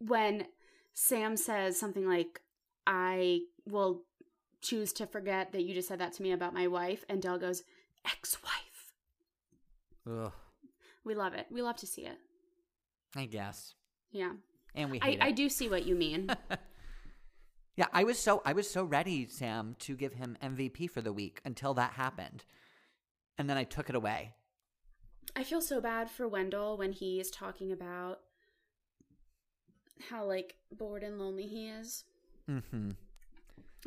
When 0.00 0.46
Sam 0.92 1.36
says 1.36 1.78
something 1.78 2.06
like, 2.06 2.40
"I 2.86 3.40
will 3.66 4.02
choose 4.60 4.92
to 4.94 5.06
forget 5.06 5.52
that 5.52 5.62
you 5.62 5.72
just 5.74 5.86
said 5.88 6.00
that 6.00 6.12
to 6.14 6.22
me 6.22 6.32
about 6.32 6.52
my 6.54 6.66
wife," 6.66 7.04
and 7.08 7.22
Dell 7.22 7.38
goes, 7.38 7.62
"Ex-wife." 8.04 8.92
Ugh, 10.10 10.32
We 11.04 11.14
love 11.14 11.34
it. 11.34 11.46
We 11.50 11.62
love 11.62 11.76
to 11.76 11.86
see 11.86 12.02
it. 12.02 12.18
I 13.14 13.26
guess. 13.26 13.74
Yeah. 14.10 14.32
And 14.74 14.90
we 14.90 15.00
I, 15.00 15.18
I 15.20 15.30
do 15.32 15.48
see 15.48 15.68
what 15.68 15.86
you 15.86 15.94
mean. 15.94 16.28
Yeah, 17.78 17.86
I 17.92 18.02
was 18.02 18.18
so 18.18 18.42
I 18.44 18.54
was 18.54 18.68
so 18.68 18.82
ready, 18.82 19.26
Sam, 19.28 19.76
to 19.78 19.94
give 19.94 20.14
him 20.14 20.36
MVP 20.42 20.90
for 20.90 21.00
the 21.00 21.12
week 21.12 21.40
until 21.44 21.74
that 21.74 21.92
happened. 21.92 22.44
And 23.38 23.48
then 23.48 23.56
I 23.56 23.62
took 23.62 23.88
it 23.88 23.94
away. 23.94 24.34
I 25.36 25.44
feel 25.44 25.60
so 25.60 25.80
bad 25.80 26.10
for 26.10 26.26
Wendell 26.26 26.76
when 26.76 26.90
he 26.90 27.20
is 27.20 27.30
talking 27.30 27.70
about 27.70 28.18
how 30.10 30.24
like 30.24 30.56
bored 30.72 31.04
and 31.04 31.20
lonely 31.20 31.46
he 31.46 31.68
is. 31.68 32.04
Mm 32.48 32.62
Mhm. 32.72 32.96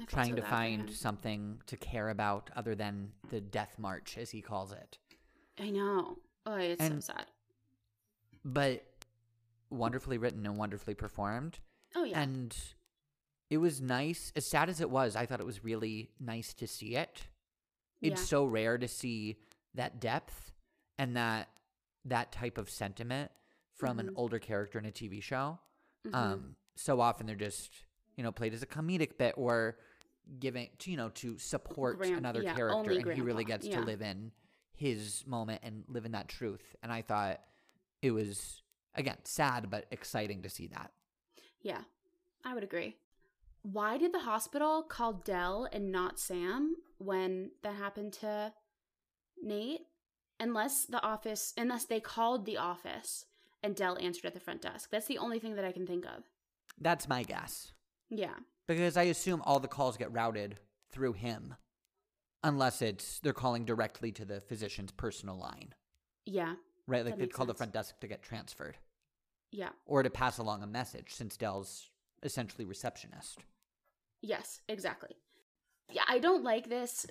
Trying 0.07 0.29
so 0.29 0.35
to 0.37 0.41
find 0.41 0.89
something 0.89 1.61
to 1.65 1.75
care 1.75 2.07
about 2.07 2.49
other 2.55 2.75
than 2.75 3.11
the 3.29 3.41
death 3.41 3.77
march 3.77 4.17
as 4.17 4.29
he 4.31 4.41
calls 4.41 4.71
it. 4.71 4.99
I 5.59 5.69
know. 5.69 6.17
Oh, 6.45 6.55
it's 6.55 6.81
And- 6.81 7.03
so 7.03 7.13
sad. 7.13 7.25
But 8.45 8.85
wonderfully 9.69 10.17
written 10.17 10.45
and 10.45 10.57
wonderfully 10.57 10.95
performed. 10.95 11.59
Oh 11.93 12.05
yeah. 12.05 12.21
And 12.21 12.55
it 13.51 13.57
was 13.57 13.79
nice. 13.81 14.31
As 14.35 14.47
sad 14.47 14.67
as 14.69 14.81
it 14.81 14.89
was, 14.89 15.15
I 15.15 15.25
thought 15.27 15.39
it 15.39 15.45
was 15.45 15.63
really 15.63 16.09
nice 16.19 16.53
to 16.55 16.65
see 16.67 16.95
it. 16.95 17.27
It's 18.01 18.21
Yeah. 18.21 18.25
so 18.25 18.45
rare 18.45 18.77
to 18.79 18.87
see 18.87 19.37
that 19.75 19.99
depth 19.99 20.53
and 20.97 21.15
that 21.17 21.49
that 22.03 22.31
type 22.31 22.57
of 22.57 22.67
sentiment 22.67 23.31
from 23.73 23.99
an 23.99 24.07
Mhm. 24.07 24.13
older 24.15 24.39
character 24.39 24.79
in 24.79 24.85
a 24.85 24.91
TV 24.91 25.19
show. 25.21 25.59
Mhm. 26.05 26.15
Um, 26.15 26.55
so 26.75 26.99
often 26.99 27.27
they're 27.27 27.35
just, 27.35 27.85
you 28.15 28.23
know, 28.23 28.31
played 28.31 28.55
as 28.55 28.63
a 28.63 28.65
comedic 28.65 29.19
bit 29.19 29.35
or 29.37 29.77
giving 30.39 30.69
to, 30.79 30.89
you 30.89 30.97
know, 30.97 31.09
to 31.09 31.37
support 31.37 31.97
Grand- 31.99 32.15
another 32.17 32.41
yeah, 32.41 32.55
character 32.55 32.91
and 32.91 33.13
he 33.13 33.21
really 33.21 33.43
gets 33.43 33.67
yeah. 33.67 33.79
to 33.79 33.85
live 33.85 34.01
in 34.01 34.31
his 34.73 35.27
moment 35.27 35.61
and 35.63 35.83
live 35.89 36.05
in 36.05 36.13
that 36.13 36.27
truth. 36.27 36.75
And 36.81 36.91
I 36.91 37.03
thought 37.03 37.39
it 38.01 38.09
was 38.11 38.63
again 38.95 39.23
sad 39.25 39.69
but 39.69 39.85
exciting 39.91 40.41
to 40.41 40.49
see 40.49 40.67
that. 40.67 40.91
yeah, 41.61 41.83
I 42.43 42.55
would 42.55 42.63
agree. 42.63 42.97
Why 43.63 43.97
did 43.97 44.13
the 44.13 44.19
hospital 44.19 44.83
call 44.83 45.13
Dell 45.13 45.67
and 45.71 45.91
not 45.91 46.19
Sam 46.19 46.75
when 46.97 47.51
that 47.63 47.75
happened 47.75 48.13
to 48.13 48.53
Nate? 49.41 49.81
Unless 50.39 50.85
the 50.85 51.03
office, 51.03 51.53
unless 51.55 51.85
they 51.85 51.99
called 51.99 52.45
the 52.45 52.57
office 52.57 53.25
and 53.61 53.75
Dell 53.75 53.97
answered 54.01 54.25
at 54.25 54.33
the 54.33 54.39
front 54.39 54.63
desk. 54.63 54.89
That's 54.91 55.05
the 55.05 55.19
only 55.19 55.37
thing 55.37 55.55
that 55.55 55.65
I 55.65 55.71
can 55.71 55.85
think 55.85 56.05
of. 56.05 56.23
That's 56.79 57.07
my 57.07 57.21
guess. 57.21 57.73
Yeah. 58.09 58.33
Because 58.67 58.97
I 58.97 59.03
assume 59.03 59.43
all 59.45 59.59
the 59.59 59.67
calls 59.67 59.97
get 59.97 60.11
routed 60.11 60.57
through 60.91 61.13
him. 61.13 61.55
Unless 62.43 62.81
it's 62.81 63.19
they're 63.19 63.33
calling 63.33 63.65
directly 63.65 64.11
to 64.13 64.25
the 64.25 64.41
physician's 64.41 64.91
personal 64.91 65.37
line. 65.37 65.75
Yeah. 66.25 66.55
Right? 66.87 67.05
Like 67.05 67.17
they'd 67.17 67.25
makes 67.25 67.35
call 67.35 67.45
the 67.45 67.53
front 67.53 67.73
desk 67.73 67.99
to 67.99 68.07
get 68.07 68.23
transferred. 68.23 68.77
Yeah. 69.51 69.69
Or 69.85 70.01
to 70.01 70.09
pass 70.09 70.39
along 70.39 70.63
a 70.63 70.67
message 70.67 71.13
since 71.13 71.37
Dell's 71.37 71.90
essentially 72.23 72.65
receptionist. 72.65 73.39
Yes, 74.21 74.61
exactly. 74.67 75.15
Yeah, 75.91 76.03
I 76.07 76.19
don't 76.19 76.43
like 76.43 76.69
this 76.69 77.05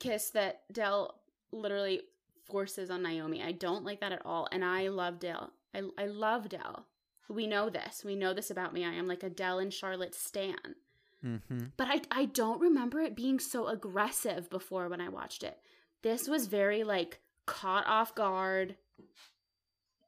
kiss 0.00 0.30
that 0.30 0.62
Dell 0.72 1.20
literally 1.52 2.00
forces 2.46 2.90
on 2.90 3.02
Naomi. 3.02 3.42
I 3.42 3.52
don't 3.52 3.84
like 3.84 4.00
that 4.00 4.12
at 4.12 4.24
all. 4.24 4.48
And 4.50 4.64
I 4.64 4.88
love 4.88 5.18
Dell. 5.18 5.52
I, 5.74 5.82
I 5.98 6.06
love 6.06 6.48
Dell. 6.48 6.86
We 7.28 7.46
know 7.46 7.68
this. 7.68 8.04
We 8.04 8.14
know 8.14 8.32
this 8.32 8.50
about 8.50 8.72
me. 8.72 8.84
I 8.84 8.92
am 8.92 9.08
like 9.08 9.22
a 9.22 9.30
Dell 9.30 9.58
and 9.58 9.72
Charlotte 9.72 10.14
stan. 10.14 10.76
Mm-hmm. 11.24 11.66
But 11.76 11.88
I, 11.88 12.00
I 12.10 12.24
don't 12.26 12.60
remember 12.60 13.00
it 13.00 13.16
being 13.16 13.40
so 13.40 13.66
aggressive 13.66 14.48
before 14.48 14.88
when 14.88 15.00
I 15.00 15.08
watched 15.08 15.42
it. 15.42 15.58
This 16.02 16.28
was 16.28 16.46
very 16.46 16.84
like 16.84 17.20
caught 17.46 17.86
off 17.86 18.14
guard, 18.14 18.76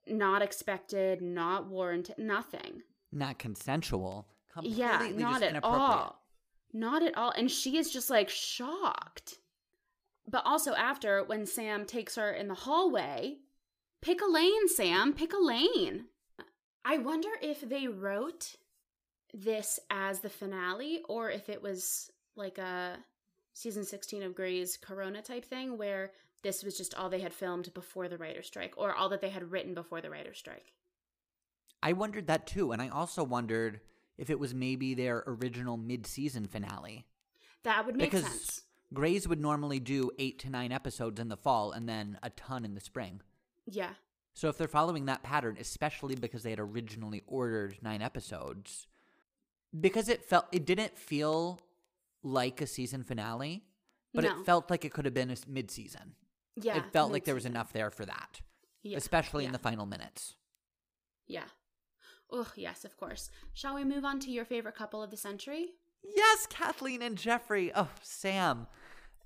not 0.07 0.43
expected, 0.43 1.21
not 1.21 1.67
warranted, 1.67 2.19
nothing. 2.19 2.83
Not 3.11 3.39
consensual. 3.39 4.29
Completely 4.63 4.79
Yeah, 4.81 5.13
not 5.13 5.43
at 5.43 5.65
all. 5.65 6.23
Not 6.73 7.03
at 7.03 7.17
all. 7.17 7.31
And 7.31 7.51
she 7.51 7.77
is 7.77 7.91
just 7.91 8.11
like 8.11 8.29
shocked. 8.29 9.37
But 10.27 10.43
also 10.45 10.75
after 10.75 11.25
when 11.25 11.47
Sam 11.47 11.87
takes 11.87 12.17
her 12.17 12.31
in 12.31 12.49
the 12.49 12.55
hallway, 12.55 13.39
pick 14.03 14.21
a 14.21 14.27
lane, 14.27 14.69
Sam, 14.69 15.15
pick 15.15 15.33
a 15.33 15.39
lane. 15.39 16.07
I 16.85 16.99
wonder 16.99 17.31
if 17.43 17.61
they 17.61 17.89
wrote 17.89 18.57
this 19.35 19.79
as 19.91 20.21
the 20.21 20.31
finale 20.31 21.03
or 21.09 21.31
if 21.31 21.49
it 21.49 21.63
was 21.63 22.11
like 22.37 22.59
a 22.59 22.99
season 23.53 23.85
16 23.85 24.23
of 24.23 24.35
Grey's 24.35 24.77
Corona 24.77 25.21
type 25.21 25.45
thing 25.45 25.77
where 25.77 26.13
this 26.43 26.63
was 26.63 26.77
just 26.77 26.95
all 26.95 27.09
they 27.09 27.21
had 27.21 27.33
filmed 27.33 27.73
before 27.75 28.09
the 28.09 28.17
writer's 28.17 28.47
strike 28.47 28.75
or 28.77 28.95
all 28.95 29.09
that 29.09 29.21
they 29.21 29.31
had 29.31 29.51
written 29.51 29.75
before 29.75 30.01
the 30.01 30.11
writer's 30.11 30.39
strike. 30.39 30.73
I 31.83 31.93
wondered 31.93 32.27
that 32.27 32.47
too, 32.47 32.73
and 32.73 32.81
I 32.81 32.89
also 32.89 33.23
wondered 33.23 33.81
if 34.19 34.29
it 34.31 34.39
was 34.39 34.53
maybe 34.55 34.95
their 34.95 35.23
original 35.27 35.77
mid-season 35.77 36.47
finale. 36.47 37.07
That 37.63 37.87
would 37.87 37.97
make 37.97 38.11
because 38.11 38.27
sense. 38.27 38.63
Grey's 38.93 39.27
would 39.29 39.41
normally 39.41 39.81
do 39.81 40.11
eight 40.19 40.39
to 40.41 40.51
nine 40.51 40.73
episodes 40.73 41.21
in 41.21 41.29
the 41.29 41.37
fall 41.37 41.73
and 41.73 41.89
then 41.89 42.19
a 42.23 42.31
ton 42.31 42.65
in 42.65 42.75
the 42.75 42.81
spring. 42.81 43.21
Yeah. 43.67 43.91
So 44.35 44.49
if 44.49 44.57
they're 44.59 44.69
following 44.69 45.07
that 45.07 45.23
pattern, 45.23 45.57
especially 45.61 46.15
because 46.15 46.43
they 46.43 46.51
had 46.51 46.61
originally 46.61 47.23
ordered 47.27 47.79
nine 47.83 48.03
episodes, 48.03 48.87
because 49.79 50.09
it 50.09 50.25
felt 50.25 50.47
it 50.53 50.65
didn't 50.65 50.97
feel 50.97 51.61
like 52.23 52.61
a 52.61 52.67
season 52.67 53.03
finale, 53.05 53.65
but 54.15 54.25
No. 54.25 54.31
it 54.41 54.47
felt 54.47 54.71
like 54.71 54.85
it 54.85 54.93
could 54.93 55.05
have 55.05 55.15
been 55.15 55.31
a 55.31 55.37
mid-season. 55.47 56.15
Yeah. 56.61 56.77
it 56.79 56.93
felt 56.93 57.13
like 57.13 57.25
there 57.25 57.37
was 57.37 57.47
enough 57.47 57.73
there 57.73 57.91
for 57.91 58.05
that, 58.05 58.41
Yeah. 58.83 58.97
especially 58.97 59.45
in 59.45 59.53
the 59.53 59.59
final 59.61 59.87
minutes. 59.87 60.35
Yeah. 61.29 61.45
Oh, 62.31 62.51
yes, 62.57 62.85
of 62.85 62.97
course. 62.99 63.31
Shall 63.55 63.75
we 63.75 63.85
move 63.85 64.05
on 64.05 64.21
to 64.21 64.31
your 64.31 64.45
favorite 64.45 64.75
couple 64.77 65.03
of 65.03 65.11
the 65.11 65.17
century? 65.17 65.69
Yes, 66.17 66.47
Kathleen 66.49 67.03
and 67.03 67.17
Jeffrey. 67.17 67.73
Oh, 67.75 67.89
Sam. 68.03 68.67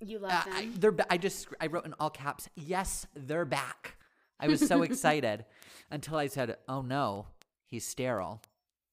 You 0.00 0.18
love 0.18 0.32
Uh, 0.32 0.44
them. 0.44 0.52
I, 0.54 0.68
they're. 0.78 0.96
I 1.10 1.16
just. 1.18 1.48
I 1.60 1.66
wrote 1.66 1.84
in 1.86 1.94
all 2.00 2.10
caps. 2.10 2.48
Yes, 2.56 3.06
they're 3.14 3.44
back. 3.44 3.96
I 4.40 4.48
was 4.48 4.66
so 4.66 4.82
excited 4.88 5.44
until 5.90 6.16
I 6.16 6.26
said, 6.26 6.56
"Oh 6.68 6.82
no, 6.82 7.26
he's 7.66 7.86
sterile." 7.86 8.40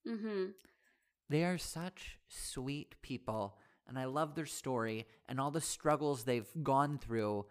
mm-hmm. 0.07 0.45
They 1.29 1.43
are 1.43 1.57
such 1.57 2.17
sweet 2.27 2.95
people, 3.01 3.57
and 3.87 3.97
I 3.97 4.05
love 4.05 4.35
their 4.35 4.45
story 4.45 5.07
and 5.27 5.39
all 5.39 5.51
the 5.51 5.61
struggles 5.61 6.23
they've 6.23 6.49
gone 6.63 6.97
through, 6.99 7.45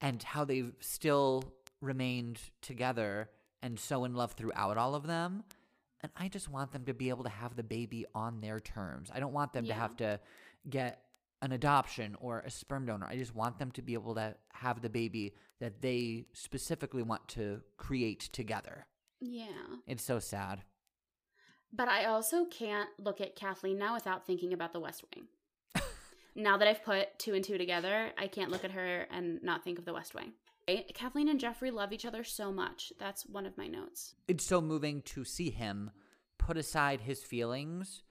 and 0.00 0.22
how 0.22 0.44
they've 0.44 0.72
still 0.80 1.44
remained 1.80 2.40
together 2.62 3.28
and 3.62 3.78
so 3.78 4.04
in 4.04 4.14
love 4.14 4.32
throughout 4.32 4.76
all 4.76 4.94
of 4.94 5.06
them. 5.06 5.44
And 6.02 6.10
I 6.16 6.28
just 6.28 6.48
want 6.48 6.72
them 6.72 6.84
to 6.86 6.94
be 6.94 7.10
able 7.10 7.24
to 7.24 7.30
have 7.30 7.56
the 7.56 7.62
baby 7.62 8.06
on 8.14 8.40
their 8.40 8.58
terms. 8.58 9.10
I 9.14 9.20
don't 9.20 9.34
want 9.34 9.52
them 9.52 9.66
to 9.66 9.74
have 9.74 9.96
to 9.98 10.18
get 10.68 11.02
an 11.42 11.52
adoption 11.52 12.16
or 12.20 12.40
a 12.40 12.50
sperm 12.50 12.86
donor. 12.86 13.06
I 13.06 13.16
just 13.16 13.34
want 13.34 13.58
them 13.58 13.70
to 13.72 13.82
be 13.82 13.94
able 13.94 14.14
to 14.14 14.34
have 14.52 14.80
the 14.82 14.90
baby 14.90 15.34
that 15.58 15.80
they 15.82 16.26
specifically 16.32 17.02
want 17.02 17.26
to 17.28 17.60
create 17.76 18.20
together. 18.32 18.86
Yeah. 19.20 19.46
It's 19.86 20.04
so 20.04 20.18
sad. 20.18 20.62
But 21.72 21.88
I 21.88 22.06
also 22.06 22.46
can't 22.46 22.88
look 22.98 23.20
at 23.20 23.36
Kathleen 23.36 23.78
now 23.78 23.94
without 23.94 24.26
thinking 24.26 24.52
about 24.52 24.72
the 24.72 24.80
West 24.80 25.04
Wing. 25.14 25.26
now 26.34 26.56
that 26.56 26.66
I've 26.66 26.84
put 26.84 27.18
two 27.18 27.34
and 27.34 27.44
two 27.44 27.58
together, 27.58 28.10
I 28.18 28.26
can't 28.26 28.50
look 28.50 28.64
at 28.64 28.72
her 28.72 29.06
and 29.10 29.42
not 29.42 29.64
think 29.64 29.78
of 29.78 29.84
the 29.84 29.92
West 29.92 30.14
Wing. 30.14 30.32
Kathleen 30.94 31.28
and 31.28 31.40
Jeffrey 31.40 31.70
love 31.70 31.92
each 31.92 32.06
other 32.06 32.24
so 32.24 32.52
much. 32.52 32.92
That's 32.98 33.26
one 33.26 33.46
of 33.46 33.56
my 33.58 33.66
notes. 33.66 34.14
It's 34.28 34.44
so 34.44 34.60
moving 34.60 35.02
to 35.02 35.24
see 35.24 35.50
him 35.50 35.90
put 36.38 36.56
aside 36.56 37.00
his 37.00 37.22
feelings 37.22 38.02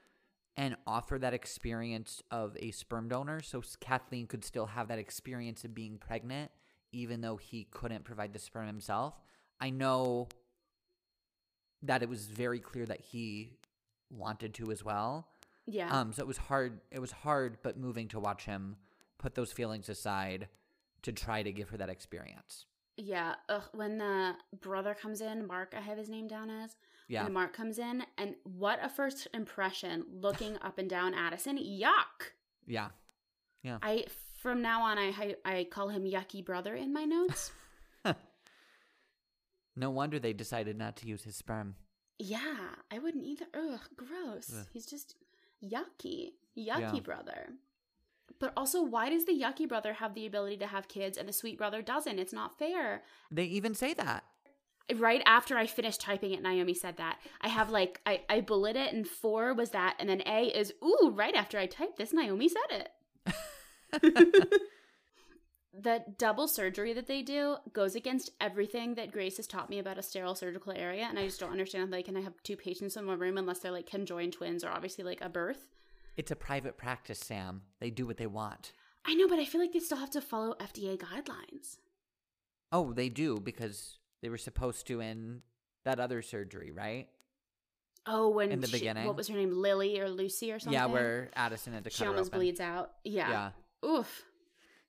and 0.57 0.75
offer 0.85 1.17
that 1.17 1.33
experience 1.33 2.21
of 2.31 2.57
a 2.59 2.71
sperm 2.71 3.07
donor 3.07 3.41
so 3.41 3.61
Kathleen 3.79 4.27
could 4.27 4.43
still 4.43 4.65
have 4.65 4.89
that 4.89 4.99
experience 4.99 5.63
of 5.63 5.73
being 5.73 5.97
pregnant 5.97 6.51
even 6.91 7.21
though 7.21 7.37
he 7.37 7.65
couldn't 7.71 8.03
provide 8.03 8.33
the 8.33 8.39
sperm 8.39 8.67
himself. 8.67 9.13
I 9.61 9.69
know 9.69 10.27
that 11.83 12.01
it 12.03 12.09
was 12.09 12.25
very 12.25 12.59
clear 12.59 12.85
that 12.87 12.99
he 12.99 13.53
wanted 14.09 14.53
to 14.55 14.71
as 14.71 14.83
well. 14.83 15.27
Yeah. 15.65 15.89
Um 15.97 16.13
so 16.13 16.21
it 16.21 16.27
was 16.27 16.37
hard 16.37 16.81
it 16.91 16.99
was 16.99 17.11
hard 17.11 17.59
but 17.63 17.77
moving 17.77 18.07
to 18.09 18.19
watch 18.19 18.45
him 18.45 18.75
put 19.17 19.35
those 19.35 19.51
feelings 19.51 19.87
aside 19.87 20.47
to 21.03 21.11
try 21.11 21.43
to 21.43 21.51
give 21.51 21.69
her 21.69 21.77
that 21.77 21.89
experience. 21.89 22.65
yeah. 22.97 23.35
Ugh, 23.49 23.63
when 23.73 23.97
the 23.97 24.35
brother 24.61 24.93
comes 24.93 25.21
in, 25.21 25.47
Mark, 25.47 25.73
I 25.77 25.81
have 25.81 25.97
his 25.97 26.09
name 26.09 26.27
down 26.27 26.49
as. 26.49 26.75
Yeah. 27.07 27.23
When 27.23 27.33
Mark 27.33 27.53
comes 27.53 27.79
in, 27.79 28.03
and 28.17 28.35
what 28.43 28.79
a 28.83 28.89
first 28.89 29.27
impression 29.33 30.03
looking 30.11 30.57
up 30.61 30.77
and 30.77 30.89
down 30.89 31.13
Addison. 31.13 31.57
Yuck. 31.57 32.33
Yeah. 32.67 32.89
Yeah. 33.63 33.79
I 33.81 34.05
from 34.41 34.61
now 34.61 34.83
on 34.83 34.97
I 34.97 35.35
I 35.43 35.67
call 35.71 35.89
him 35.89 36.03
Yucky 36.03 36.45
Brother 36.45 36.75
in 36.75 36.93
my 36.93 37.05
notes. 37.05 37.51
No 39.75 39.89
wonder 39.91 40.19
they 40.19 40.33
decided 40.33 40.77
not 40.77 40.97
to 40.97 41.07
use 41.07 41.23
his 41.23 41.35
sperm. 41.35 41.75
yeah, 42.17 42.69
I 42.91 42.99
wouldn't 42.99 43.23
either. 43.25 43.45
Ugh, 43.53 43.79
gross. 43.95 44.51
Ugh. 44.57 44.65
He's 44.73 44.85
just 44.85 45.15
yucky, 45.63 46.31
yucky 46.57 46.93
Yeah. 46.95 46.99
brother. 47.01 47.49
But 48.39 48.53
also, 48.55 48.81
why 48.81 49.09
does 49.09 49.25
the 49.25 49.39
yucky 49.39 49.67
brother 49.67 49.93
have 49.93 50.13
the 50.13 50.25
ability 50.25 50.57
to 50.57 50.67
have 50.67 50.87
kids 50.87 51.17
and 51.17 51.27
the 51.27 51.33
sweet 51.33 51.57
brother 51.57 51.81
doesn't? 51.81 52.19
It's 52.19 52.33
not 52.33 52.57
fair. 52.57 53.03
They 53.29 53.43
even 53.45 53.75
say 53.75 53.93
that. 53.95 54.23
Right 54.95 55.21
after 55.25 55.57
I 55.57 55.67
finished 55.67 56.01
typing 56.01 56.31
it, 56.31 56.41
Naomi 56.41 56.73
said 56.73 56.97
that. 56.97 57.19
I 57.41 57.49
have 57.49 57.69
like 57.69 58.01
I, 58.05 58.21
I 58.29 58.41
bullet 58.41 58.75
it 58.75 58.93
and 58.93 59.07
four 59.07 59.53
was 59.53 59.71
that, 59.71 59.97
and 59.99 60.09
then 60.09 60.23
A 60.25 60.45
is 60.47 60.73
ooh, 60.83 61.11
right 61.13 61.35
after 61.35 61.59
I 61.59 61.67
typed 61.67 61.97
this, 61.97 62.13
Naomi 62.13 62.49
said 62.49 62.61
it. 62.71 62.89
the 65.73 66.03
double 66.17 66.47
surgery 66.47 66.93
that 66.93 67.07
they 67.07 67.21
do 67.21 67.57
goes 67.73 67.95
against 67.95 68.31
everything 68.41 68.95
that 68.95 69.11
Grace 69.11 69.37
has 69.37 69.47
taught 69.47 69.69
me 69.69 69.79
about 69.79 69.97
a 69.97 70.03
sterile 70.03 70.35
surgical 70.35 70.73
area, 70.75 71.05
and 71.07 71.19
I 71.19 71.25
just 71.25 71.39
don't 71.39 71.51
understand 71.51 71.85
how 71.85 71.91
they 71.91 72.03
can 72.03 72.15
have 72.15 72.41
two 72.43 72.55
patients 72.55 72.97
in 72.97 73.05
one 73.05 73.19
room 73.19 73.37
unless 73.37 73.59
they're 73.59 73.71
like 73.71 73.89
conjoined 73.89 74.33
twins 74.33 74.63
or 74.63 74.69
obviously 74.69 75.03
like 75.03 75.21
a 75.21 75.29
birth. 75.29 75.67
It's 76.19 76.31
a 76.31 76.35
private 76.35 76.75
practice, 76.77 77.17
Sam. 77.19 77.61
They 77.79 77.89
do 77.91 78.05
what 78.05 78.17
they 78.17 78.27
want. 78.27 78.73
I 79.05 79.13
know, 79.13 79.29
but 79.29 79.39
I 79.39 79.45
feel 79.45 79.61
like 79.61 79.71
they 79.71 79.79
still 79.79 79.97
have 79.99 80.09
to 80.11 80.19
follow 80.21 80.53
FDA 80.59 80.97
guidelines. 80.97 81.77
Oh, 82.73 82.91
they 82.91 83.07
do 83.07 83.39
because 83.39 83.97
they 84.21 84.27
were 84.27 84.37
supposed 84.37 84.85
to 84.87 84.99
in 84.99 85.43
that 85.85 85.97
other 86.01 86.21
surgery, 86.21 86.71
right? 86.71 87.07
Oh, 88.05 88.27
when 88.29 88.51
In 88.51 88.59
the 88.59 88.67
she- 88.67 88.79
beginning? 88.79 89.07
what 89.07 89.15
was 89.15 89.29
her 89.29 89.35
name, 89.37 89.51
Lily 89.53 89.97
or 90.01 90.09
Lucy 90.09 90.51
or 90.51 90.59
something? 90.59 90.73
Yeah, 90.73 90.87
where 90.87 91.29
Addison 91.37 91.71
had 91.71 91.85
to 91.85 91.89
she 91.89 92.05
almost 92.05 92.31
open. 92.31 92.39
bleeds 92.39 92.59
out. 92.59 92.91
Yeah. 93.05 93.29
Yeah. 93.83 93.89
Oof. 93.89 94.23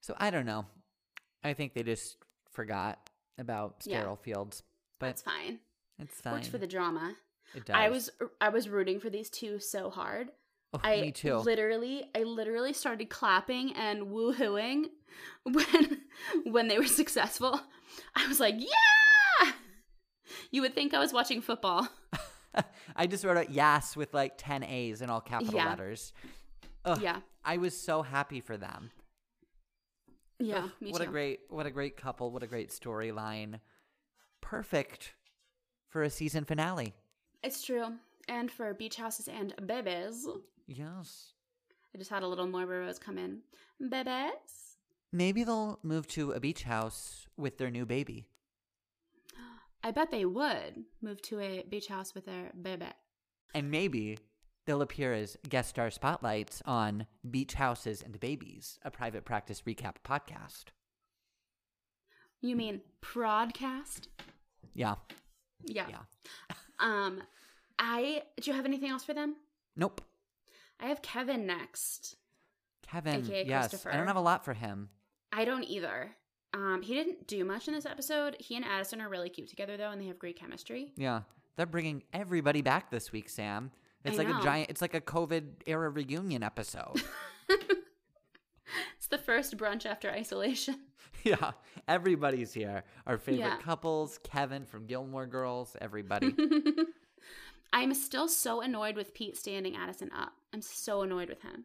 So 0.01 0.15
I 0.19 0.31
don't 0.31 0.47
know. 0.47 0.67
I 1.45 1.53
think 1.55 1.75
they 1.75 1.85
just 1.85 2.17
forgot 2.51 3.09
about 3.39 3.83
Yeah. 3.85 4.01
sterile 4.01 4.17
fields, 4.17 4.65
but 4.99 5.07
That's 5.07 5.23
fine. 5.23 5.61
it's 6.01 6.21
fine. 6.21 6.33
Works 6.35 6.49
for 6.49 6.59
the 6.59 6.67
drama. 6.67 7.15
it 7.55 7.67
does. 7.67 7.77
I 7.77 7.89
was 7.89 8.11
I 8.41 8.49
was 8.49 8.69
rooting 8.69 8.99
for 8.99 9.11
these 9.11 9.31
two 9.31 9.61
so 9.61 9.91
hard. 9.91 10.33
Oh, 10.73 10.81
I 10.85 11.01
me 11.01 11.13
too. 11.13 11.37
literally 11.37 12.05
I 12.15 12.23
literally 12.23 12.73
started 12.73 13.11
clapping 13.11 13.73
and 13.75 14.03
woohooing 14.07 14.85
when 15.43 16.01
when 16.45 16.69
they 16.69 16.79
were 16.79 16.87
successful. 16.87 17.61
I 18.15 18.27
was 18.29 18.39
like, 18.39 18.55
"Yeah!" 18.59 19.53
You 20.53 20.63
would 20.63 20.75
think 20.75 20.95
I 20.95 20.99
was 21.01 21.13
watching 21.13 21.41
football. 21.41 21.89
I 22.97 23.07
just 23.07 23.25
wrote 23.25 23.37
out 23.37 23.51
yes 23.51 23.97
with 23.97 24.13
like 24.15 24.35
10 24.37 24.65
A's 24.65 25.01
in 25.03 25.11
all 25.11 25.21
capital 25.21 25.55
Yeah. 25.55 25.69
letters. 25.71 26.13
Ugh, 26.85 27.01
Yeah. 27.01 27.21
I 27.45 27.57
was 27.59 27.77
so 27.81 28.03
happy 28.03 28.41
for 28.41 28.57
them. 28.57 28.91
Yeah, 30.39 30.65
Ugh, 30.65 30.71
me 30.81 30.91
what 30.93 31.03
too. 31.03 31.09
a 31.09 31.11
great 31.11 31.41
what 31.49 31.67
a 31.67 31.71
great 31.71 31.97
couple, 31.97 32.31
what 32.31 32.43
a 32.43 32.47
great 32.47 32.71
storyline. 32.71 33.61
Perfect 34.41 35.15
for 35.89 36.03
a 36.03 36.11
season 36.11 36.45
finale. 36.45 36.95
it's 37.43 37.63
true. 37.63 37.95
And 38.31 38.49
for 38.49 38.73
beach 38.73 38.95
houses 38.95 39.27
and 39.27 39.53
bebes. 39.57 40.25
Yes. 40.69 41.33
I 41.93 41.99
just 41.99 42.11
had 42.11 42.23
a 42.23 42.29
little 42.29 42.47
more 42.47 42.65
rose 42.65 42.97
come 42.97 43.19
in. 43.19 43.41
Bebes? 43.83 44.77
Maybe 45.13 45.43
they'll 45.43 45.81
move 45.83 46.07
to 46.09 46.31
a 46.31 46.39
beach 46.39 46.63
house 46.63 47.27
with 47.37 47.59
their 47.59 47.73
new 47.73 47.85
baby. 47.85 48.29
I 49.83 49.91
bet 49.91 50.13
they 50.13 50.25
would 50.25 50.85
move 51.03 51.21
to 51.23 51.41
a 51.41 51.65
beach 51.69 51.89
house 51.89 52.15
with 52.15 52.27
their 52.27 52.53
bebe. 52.63 52.87
And 53.53 53.69
maybe 53.69 54.19
they'll 54.65 54.83
appear 54.83 55.13
as 55.13 55.37
guest 55.49 55.71
star 55.71 55.91
spotlights 55.91 56.63
on 56.65 57.09
Beach 57.29 57.55
Houses 57.55 58.01
and 58.01 58.21
Babies, 58.21 58.79
a 58.85 58.93
private 58.93 59.25
practice 59.25 59.63
recap 59.67 59.97
podcast. 60.07 60.67
You 62.41 62.55
mean 62.55 62.83
broadcast? 63.01 64.07
Yeah. 64.73 64.95
Yeah. 65.65 65.87
Yeah. 65.89 66.55
Um, 66.79 67.23
I 67.81 68.23
do 68.41 68.51
you 68.51 68.57
have 68.57 68.67
anything 68.67 68.91
else 68.91 69.03
for 69.03 69.15
them? 69.15 69.35
Nope. 69.75 70.03
I 70.79 70.87
have 70.87 71.03
Kevin 71.03 71.47
next. 71.47 72.15
Kevin. 72.87 73.25
AKA 73.27 73.47
yes. 73.47 73.87
I 73.87 73.97
don't 73.97 74.07
have 74.07 74.17
a 74.17 74.21
lot 74.21 74.45
for 74.45 74.53
him. 74.53 74.91
I 75.33 75.45
don't 75.45 75.65
either. 75.65 76.11
Um, 76.53 76.83
he 76.83 76.95
didn't 76.95 77.27
do 77.27 77.45
much 77.45 77.69
in 77.69 77.75
this 77.75 77.87
episode. 77.87 78.37
He 78.39 78.57
and 78.57 78.65
Addison 78.65 79.01
are 79.01 79.09
really 79.09 79.31
cute 79.31 79.49
together 79.49 79.77
though, 79.77 79.91
and 79.91 80.01
they 80.01 80.07
have 80.07 80.19
great 80.19 80.39
chemistry. 80.39 80.93
Yeah. 80.97 81.23
They're 81.57 81.67
bringing 81.67 82.03
everybody 82.13 82.63
back 82.63 82.91
this 82.91 83.13
week, 83.13 83.29
Sam. 83.29 83.71
It's 84.05 84.15
I 84.19 84.25
like 84.25 84.29
know. 84.29 84.41
a 84.41 84.43
giant 84.43 84.71
it's 84.71 84.81
like 84.83 84.95
a 84.95 85.01
COVID 85.01 85.45
era 85.67 85.89
reunion 85.91 86.43
episode. 86.43 87.03
It's 88.97 89.09
the 89.09 89.19
first 89.19 89.57
brunch 89.57 89.85
after 89.87 90.09
isolation. 90.11 90.77
yeah. 91.25 91.53
Everybody's 91.89 92.53
here. 92.53 92.85
Our 93.07 93.19
favorite 93.19 93.41
Yeah. 93.41 93.57
couples, 93.57 94.19
Kevin 94.23 94.65
from 94.65 94.87
Gilmore 94.87 95.27
Girls, 95.27 95.77
everybody. 95.81 96.35
I'm 97.73 97.95
still 97.95 98.29
so 98.29 98.61
annoyed 98.61 98.97
with 98.97 99.15
Pete 99.15 99.37
standing 99.37 99.77
Addison 99.77 100.11
up. 100.13 100.33
I'm 100.53 100.63
so 100.63 101.03
annoyed 101.03 101.29
with 101.29 101.43
him. 101.43 101.65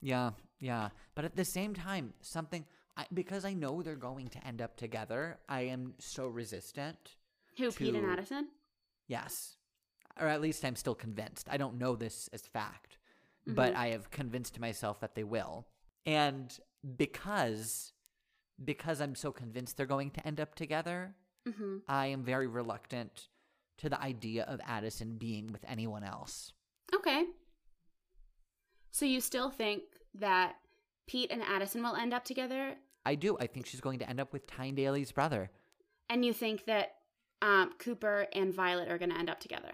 yeah. 0.00 0.30
Yeah. 0.62 0.90
But 1.14 1.24
at 1.24 1.36
the 1.36 1.44
same 1.44 1.72
time, 1.72 2.12
something 2.20 2.66
I, 2.96 3.06
because 3.14 3.46
I 3.46 3.54
know 3.54 3.80
they're 3.82 3.96
going 3.96 4.28
to 4.28 4.46
end 4.46 4.60
up 4.60 4.76
together, 4.76 5.38
I 5.48 5.62
am 5.62 5.94
so 5.98 6.26
resistant. 6.26 7.16
Who, 7.56 7.72
Pete 7.72 7.94
and 7.94 8.04
Addison? 8.04 8.48
Yes. 9.08 9.56
Or 10.20 10.26
at 10.28 10.42
least 10.42 10.64
I'm 10.66 10.76
still 10.76 10.94
convinced. 10.94 11.48
I 11.50 11.56
don't 11.56 11.78
know 11.78 11.96
this 11.96 12.28
as 12.34 12.42
fact, 12.46 12.98
but 13.46 13.72
Mhm. 13.72 13.76
I 13.76 13.86
have 13.88 14.10
convinced 14.10 14.60
myself 14.60 15.00
that 15.00 15.14
they 15.14 15.24
will. 15.24 15.66
And 16.04 16.56
because 16.98 17.94
because 18.62 19.00
I'm 19.00 19.14
so 19.14 19.32
convinced 19.32 19.78
they're 19.78 19.86
going 19.86 20.10
to 20.10 20.26
end 20.26 20.38
up 20.38 20.54
together, 20.54 21.14
hmm 21.48 21.78
I 21.88 22.08
am 22.08 22.22
very 22.22 22.46
reluctant 22.46 23.28
to 23.80 23.88
the 23.88 24.00
idea 24.00 24.44
of 24.44 24.60
Addison 24.66 25.16
being 25.18 25.52
with 25.52 25.64
anyone 25.68 26.04
else. 26.04 26.52
Okay. 26.94 27.24
So 28.90 29.04
you 29.04 29.20
still 29.20 29.50
think 29.50 29.82
that 30.14 30.56
Pete 31.06 31.30
and 31.30 31.42
Addison 31.42 31.82
will 31.82 31.94
end 31.96 32.12
up 32.14 32.24
together, 32.24 32.74
I 33.06 33.14
do. 33.14 33.36
I 33.38 33.46
think 33.46 33.66
she's 33.66 33.80
going 33.80 33.98
to 34.00 34.08
end 34.08 34.20
up 34.20 34.32
with 34.32 34.46
Tyne 34.46 34.74
Daly's 34.74 35.12
brother. 35.12 35.50
and 36.08 36.24
you 36.24 36.32
think 36.32 36.66
that 36.66 36.96
um, 37.42 37.72
Cooper 37.78 38.26
and 38.34 38.52
Violet 38.52 38.88
are 38.90 38.98
going 38.98 39.10
to 39.10 39.18
end 39.18 39.30
up 39.30 39.40
together? 39.40 39.70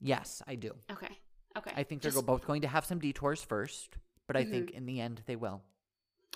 Yes, 0.00 0.42
I 0.48 0.56
do. 0.56 0.72
Okay. 0.90 1.16
Okay. 1.56 1.70
I 1.76 1.84
think 1.84 2.02
they're 2.02 2.20
both 2.22 2.44
going 2.46 2.62
to 2.62 2.68
have 2.68 2.84
some 2.84 2.98
detours 2.98 3.42
first, 3.42 3.96
but 4.26 4.36
I 4.36 4.44
think 4.44 4.72
in 4.72 4.86
the 4.86 5.00
end 5.00 5.22
they 5.26 5.36
will. 5.36 5.62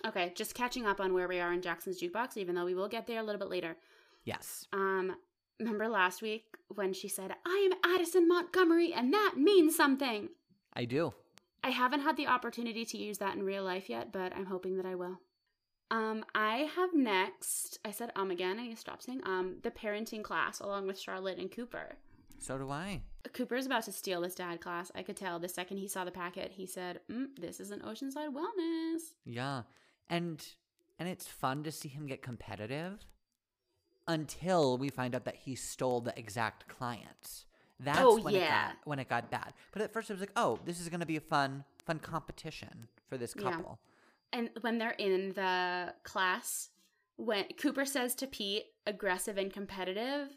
Okay, 0.07 0.33
just 0.37 0.55
catching 0.55 0.87
up 0.87 1.01
on 1.01 1.13
where 1.13 1.27
we 1.27 1.41
are 1.41 1.53
in 1.53 1.61
Jackson's 1.61 2.01
jukebox, 2.01 2.37
even 2.37 2.55
though 2.55 2.65
we 2.65 2.75
will 2.77 2.87
get 2.89 3.09
there 3.09 3.19
a 3.19 3.23
little 3.25 3.41
bit 3.41 3.51
later. 3.51 3.77
Yes. 4.25 4.65
Um, 4.73 5.17
remember 5.59 5.89
last 5.89 6.23
week 6.23 6.45
when 6.75 6.93
she 6.93 7.09
said, 7.09 7.35
"I 7.47 7.71
am 7.71 7.95
Addison 7.95 8.29
Montgomery, 8.29 8.93
and 8.93 9.13
that 9.13 9.35
means 9.37 9.77
something." 9.77 10.31
I 10.73 10.85
do. 10.85 11.15
I 11.63 11.71
haven't 11.71 12.01
had 12.01 12.17
the 12.17 12.29
opportunity 12.29 12.85
to 12.85 12.99
use 12.99 13.19
that 13.19 13.35
in 13.35 13.43
real 13.43 13.65
life 13.65 13.91
yet, 13.91 14.13
but 14.13 14.35
I'm 14.35 14.47
hoping 14.47 14.77
that 14.77 14.87
I 14.87 14.95
will. 14.95 15.21
Um, 15.91 16.25
I 16.35 16.69
have 16.77 16.95
next. 16.95 17.79
I 17.85 17.91
said 17.91 18.13
um 18.15 18.31
again. 18.31 18.59
I 18.59 18.65
need 18.65 18.75
to 18.75 18.81
stop 18.81 19.03
saying 19.03 19.23
um. 19.25 19.57
The 19.63 19.71
parenting 19.71 20.23
class, 20.23 20.61
along 20.61 20.87
with 20.87 20.99
Charlotte 20.99 21.39
and 21.39 21.51
Cooper. 21.51 21.97
So 22.39 22.59
do 22.59 22.71
I. 22.71 23.03
Cooper's 23.33 23.67
about 23.67 23.85
to 23.85 23.93
steal 23.93 24.21
this 24.21 24.35
dad 24.35 24.61
class. 24.61 24.93
I 24.95 25.03
could 25.03 25.17
tell 25.17 25.39
the 25.39 25.49
second 25.49 25.79
he 25.79 25.89
saw 25.89 26.05
the 26.05 26.11
packet. 26.11 26.53
He 26.53 26.67
said, 26.67 27.01
mm, 27.11 27.29
"This 27.41 27.59
is 27.61 27.71
an 27.71 27.81
Oceanside 27.81 28.33
Wellness." 28.33 29.01
Yeah. 29.25 29.63
And 30.09 30.47
and 30.99 31.09
it's 31.09 31.27
fun 31.27 31.63
to 31.65 31.73
see 31.73 31.89
him 31.89 32.07
get 32.07 32.23
competitive 32.23 33.05
until 34.09 34.77
we 34.79 34.89
find 34.89 35.15
out 35.15 35.25
that 35.27 35.37
he 35.37 35.55
stole 35.55 36.01
the 36.01 36.19
exact 36.19 36.67
clients. 36.67 37.45
That's 37.79 38.01
Oh, 38.01 38.19
when 38.21 38.35
it 38.35 38.49
got 38.49 38.77
when 38.85 38.99
it 38.99 39.09
got 39.09 39.31
bad. 39.31 39.53
But 39.71 39.83
at 39.83 39.93
first 39.93 40.11
it 40.11 40.15
was 40.15 40.21
like, 40.21 40.33
"Oh, 40.35 40.59
this 40.65 40.81
is 40.81 40.89
going 40.89 40.99
to 41.01 41.07
be 41.07 41.15
a 41.17 41.21
fun 41.21 41.65
fun 41.85 42.01
competition 42.01 42.89
for 43.09 43.17
this 43.17 43.35
Yeah. 43.37 43.53
couple." 43.53 43.79
And 44.33 44.51
when 44.63 44.79
they're 44.79 44.91
in 44.99 45.33
the 45.35 45.95
class, 46.03 46.71
when 47.17 47.45
Cooper 47.61 47.85
says 47.85 48.15
to 48.17 48.27
Pete, 48.27 48.65
aggressive 48.87 49.39
and 49.39 49.53
competitive, 49.53 50.37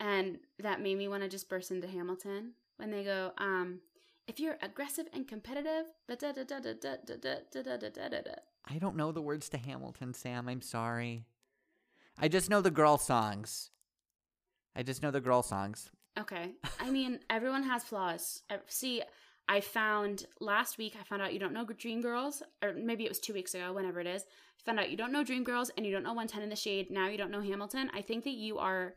and 0.00 0.40
that 0.58 0.80
made 0.80 0.96
me 0.98 1.06
want 1.08 1.22
to 1.22 1.28
just 1.28 1.48
burst 1.48 1.70
into 1.70 1.86
Hamilton 1.86 2.54
when 2.76 2.90
they 2.90 3.04
go, 3.04 3.32
um, 3.38 3.80
if 4.26 4.40
you're 4.40 4.58
aggressive 4.60 5.06
and 5.12 5.28
competitive, 5.28 5.86
ba-da-da-da-da-da-da-da-da-da-da-da-da. 6.08 8.34
I 8.66 8.78
don't 8.78 8.96
know 8.96 9.12
the 9.12 9.22
words 9.22 9.48
to 9.50 9.58
Hamilton, 9.58 10.14
Sam. 10.14 10.48
I'm 10.48 10.62
sorry. 10.62 11.26
I 12.18 12.28
just 12.28 12.50
know 12.50 12.60
the 12.60 12.70
girl 12.70 12.98
songs. 12.98 13.70
I 14.76 14.82
just 14.82 15.02
know 15.02 15.10
the 15.10 15.20
girl 15.20 15.42
songs. 15.42 15.90
Okay. 16.18 16.52
I 16.78 16.90
mean, 16.90 17.20
everyone 17.30 17.62
has 17.64 17.82
flaws. 17.82 18.42
See, 18.66 19.02
I 19.48 19.60
found 19.60 20.26
last 20.40 20.78
week, 20.78 20.96
I 21.00 21.02
found 21.04 21.22
out 21.22 21.32
you 21.32 21.38
don't 21.38 21.52
know 21.52 21.64
Dream 21.64 22.00
Girls, 22.00 22.42
or 22.62 22.72
maybe 22.74 23.04
it 23.04 23.10
was 23.10 23.18
two 23.18 23.32
weeks 23.32 23.54
ago, 23.54 23.72
whenever 23.72 24.00
it 24.00 24.06
is. 24.06 24.24
Found 24.66 24.78
out 24.78 24.90
you 24.90 24.96
don't 24.96 25.12
know 25.12 25.24
Dream 25.24 25.42
Girls 25.44 25.70
and 25.76 25.86
you 25.86 25.92
don't 25.92 26.02
know 26.02 26.10
110 26.10 26.42
in 26.42 26.50
the 26.50 26.56
Shade. 26.56 26.90
Now 26.90 27.08
you 27.08 27.16
don't 27.16 27.30
know 27.30 27.40
Hamilton. 27.40 27.90
I 27.94 28.02
think 28.02 28.24
that 28.24 28.34
you 28.34 28.58
are, 28.58 28.94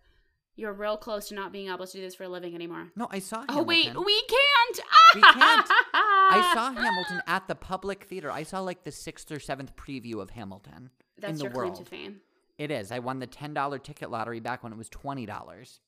you're 0.56 0.74
real 0.74 0.98
close 0.98 1.30
to 1.30 1.36
not 1.36 1.54
being 1.54 1.70
able 1.70 1.88
to 1.88 1.92
do 1.92 2.02
this 2.02 2.16
for 2.16 2.26
a 2.26 2.30
living 2.30 2.54
anymore. 2.54 2.90
No, 2.98 3.08
I 3.10 3.20
saw 3.20 3.38
Hamilton. 3.38 3.58
Oh, 3.60 3.64
wait, 3.64 3.88
we 4.06 4.22
can't. 4.28 4.80
We 5.16 5.22
can't. 5.22 5.68
I 5.94 6.52
saw 6.54 6.74
Hamilton 6.74 7.22
at 7.28 7.48
the 7.48 7.56
public 7.56 8.04
theater. 8.04 8.30
I 8.30 8.44
saw 8.44 8.60
like 8.60 8.84
the 8.84 8.92
sixth 8.92 9.32
or 9.32 9.40
seventh 9.40 9.76
preview 9.78 10.22
of 10.22 10.32
Hamilton 10.32 10.90
That's 11.18 11.32
in 11.32 11.38
the 11.38 11.44
your 11.46 11.54
world. 11.54 11.74
claim 11.76 11.86
to 11.86 11.90
fame. 11.90 12.22
It 12.64 12.72
is. 12.72 12.92
I 12.92 13.00
won 13.00 13.20
the 13.20 13.28
ten 13.28 13.54
dollar 13.54 13.78
ticket 13.78 14.10
lottery 14.10 14.40
back 14.40 14.64
when 14.64 14.72
it 14.72 14.78
was 14.78 14.88
twenty 14.90 15.26
dollars. 15.26 15.82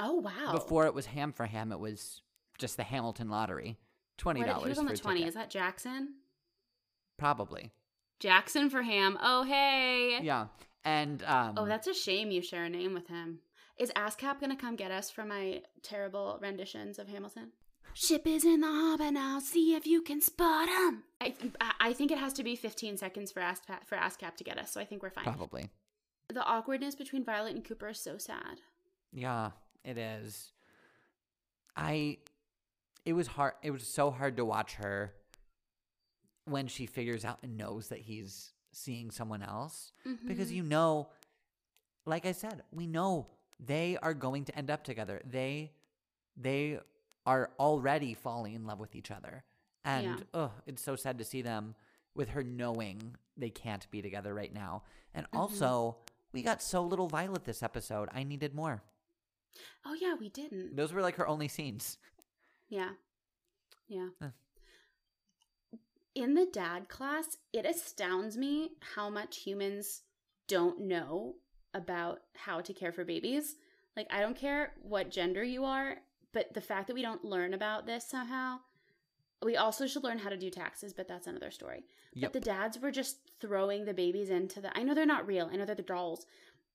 Oh, 0.00 0.14
wow. 0.14 0.52
Before 0.52 0.86
it 0.86 0.94
was 0.94 1.06
ham 1.06 1.32
for 1.32 1.46
ham, 1.46 1.72
it 1.72 1.78
was 1.78 2.20
just 2.58 2.76
the 2.76 2.82
Hamilton 2.84 3.28
lottery. 3.28 3.76
Twenty 4.18 4.40
What- 4.40 4.46
dollars. 4.48 4.68
Who's 4.68 4.78
on 4.78 4.86
the 4.86 4.96
20? 4.96 5.18
ticket. 5.20 5.28
Is 5.28 5.34
that 5.34 5.50
Jackson? 5.50 6.14
Probably. 7.18 7.70
Jackson 8.20 8.70
for 8.70 8.82
Ham. 8.82 9.18
Oh, 9.22 9.42
hey. 9.44 10.18
Yeah. 10.22 10.46
And 10.84 11.22
um 11.24 11.54
Oh, 11.58 11.66
that's 11.66 11.86
a 11.86 11.94
shame 11.94 12.30
you 12.30 12.40
share 12.42 12.64
a 12.64 12.70
name 12.70 12.94
with 12.94 13.08
him. 13.08 13.40
Is 13.78 13.92
ASCAP 13.94 14.40
going 14.40 14.50
to 14.50 14.56
come 14.56 14.74
get 14.76 14.90
us 14.90 15.10
for 15.10 15.24
my 15.24 15.60
terrible 15.82 16.38
renditions 16.40 16.98
of 16.98 17.08
Hamilton? 17.08 17.52
Ship 17.92 18.26
is 18.26 18.44
in 18.44 18.60
the 18.62 18.66
harbor 18.68 19.10
now. 19.10 19.38
See 19.38 19.74
if 19.74 19.86
you 19.86 20.00
can 20.00 20.20
spot 20.22 20.68
him. 20.68 21.04
I, 21.20 21.34
I- 21.60 21.72
I 21.80 21.92
think 21.92 22.10
it 22.10 22.18
has 22.18 22.32
to 22.34 22.42
be 22.44 22.56
15 22.56 22.96
seconds 22.96 23.32
for 23.32 23.40
ASCAP, 23.40 23.84
for 23.86 23.96
ASCAP 23.96 24.36
to 24.36 24.44
get 24.44 24.58
us, 24.58 24.70
so 24.72 24.80
I 24.80 24.84
think 24.86 25.02
we're 25.02 25.10
fine. 25.10 25.24
probably. 25.24 25.68
The 26.28 26.42
awkwardness 26.44 26.94
between 26.94 27.24
Violet 27.24 27.54
and 27.54 27.64
Cooper 27.64 27.88
is 27.88 28.00
so 28.00 28.18
sad. 28.18 28.60
Yeah, 29.12 29.50
it 29.84 29.96
is. 29.96 30.52
I 31.76 32.18
it 33.04 33.12
was 33.12 33.26
hard 33.28 33.54
it 33.62 33.70
was 33.70 33.86
so 33.86 34.10
hard 34.10 34.36
to 34.38 34.44
watch 34.44 34.74
her 34.74 35.12
when 36.44 36.66
she 36.66 36.86
figures 36.86 37.24
out 37.24 37.38
and 37.42 37.56
knows 37.56 37.88
that 37.88 38.00
he's 38.00 38.52
seeing 38.72 39.10
someone 39.10 39.42
else 39.42 39.92
because 40.26 40.50
Mhm. 40.50 40.54
you 40.56 40.62
know 40.62 41.08
like 42.08 42.24
I 42.24 42.30
said, 42.32 42.62
we 42.70 42.86
know 42.86 43.26
they 43.58 43.96
are 44.00 44.14
going 44.14 44.44
to 44.44 44.56
end 44.56 44.70
up 44.70 44.84
together. 44.84 45.20
They 45.24 45.72
they 46.36 46.78
are 47.24 47.50
already 47.58 48.14
falling 48.14 48.54
in 48.54 48.64
love 48.66 48.78
with 48.78 48.94
each 48.94 49.10
other. 49.10 49.42
And 49.84 50.04
Yeah. 50.04 50.18
ugh, 50.34 50.52
it's 50.66 50.82
so 50.82 50.94
sad 50.94 51.18
to 51.18 51.24
see 51.24 51.42
them 51.42 51.74
with 52.14 52.28
her 52.30 52.44
knowing 52.44 53.16
they 53.36 53.50
can't 53.50 53.90
be 53.90 54.00
together 54.02 54.32
right 54.34 54.52
now. 54.52 54.84
And 55.14 55.26
Mm-hmm. 55.26 55.36
also, 55.38 55.96
we 56.36 56.42
got 56.42 56.62
so 56.62 56.82
little 56.82 57.08
Violet 57.08 57.44
this 57.44 57.62
episode. 57.62 58.10
I 58.12 58.22
needed 58.22 58.54
more. 58.54 58.82
Oh, 59.86 59.96
yeah, 59.98 60.14
we 60.20 60.28
didn't. 60.28 60.76
Those 60.76 60.92
were 60.92 61.00
like 61.00 61.16
her 61.16 61.26
only 61.26 61.48
scenes. 61.48 61.96
Yeah. 62.68 62.90
Yeah. 63.88 64.08
Huh. 64.20 64.28
In 66.14 66.34
the 66.34 66.46
dad 66.52 66.90
class, 66.90 67.38
it 67.54 67.64
astounds 67.64 68.36
me 68.36 68.72
how 68.94 69.08
much 69.08 69.38
humans 69.38 70.02
don't 70.46 70.80
know 70.80 71.36
about 71.72 72.20
how 72.34 72.60
to 72.60 72.74
care 72.74 72.92
for 72.92 73.04
babies. 73.04 73.56
Like, 73.96 74.06
I 74.10 74.20
don't 74.20 74.36
care 74.36 74.74
what 74.82 75.10
gender 75.10 75.42
you 75.42 75.64
are, 75.64 75.96
but 76.34 76.52
the 76.52 76.60
fact 76.60 76.86
that 76.88 76.94
we 76.94 77.02
don't 77.02 77.24
learn 77.24 77.54
about 77.54 77.86
this 77.86 78.06
somehow, 78.06 78.58
we 79.44 79.56
also 79.56 79.86
should 79.86 80.04
learn 80.04 80.18
how 80.18 80.30
to 80.30 80.36
do 80.36 80.50
taxes, 80.50 80.92
but 80.92 81.08
that's 81.08 81.26
another 81.26 81.50
story. 81.50 81.84
Yep. 82.14 82.32
But 82.32 82.40
the 82.40 82.44
dads 82.44 82.78
were 82.78 82.90
just 82.90 83.18
throwing 83.40 83.84
the 83.84 83.94
babies 83.94 84.30
into 84.30 84.60
the. 84.60 84.76
I 84.76 84.82
know 84.82 84.94
they're 84.94 85.06
not 85.06 85.26
real, 85.26 85.50
I 85.52 85.56
know 85.56 85.64
they're 85.64 85.74
the 85.74 85.82
dolls, 85.82 86.26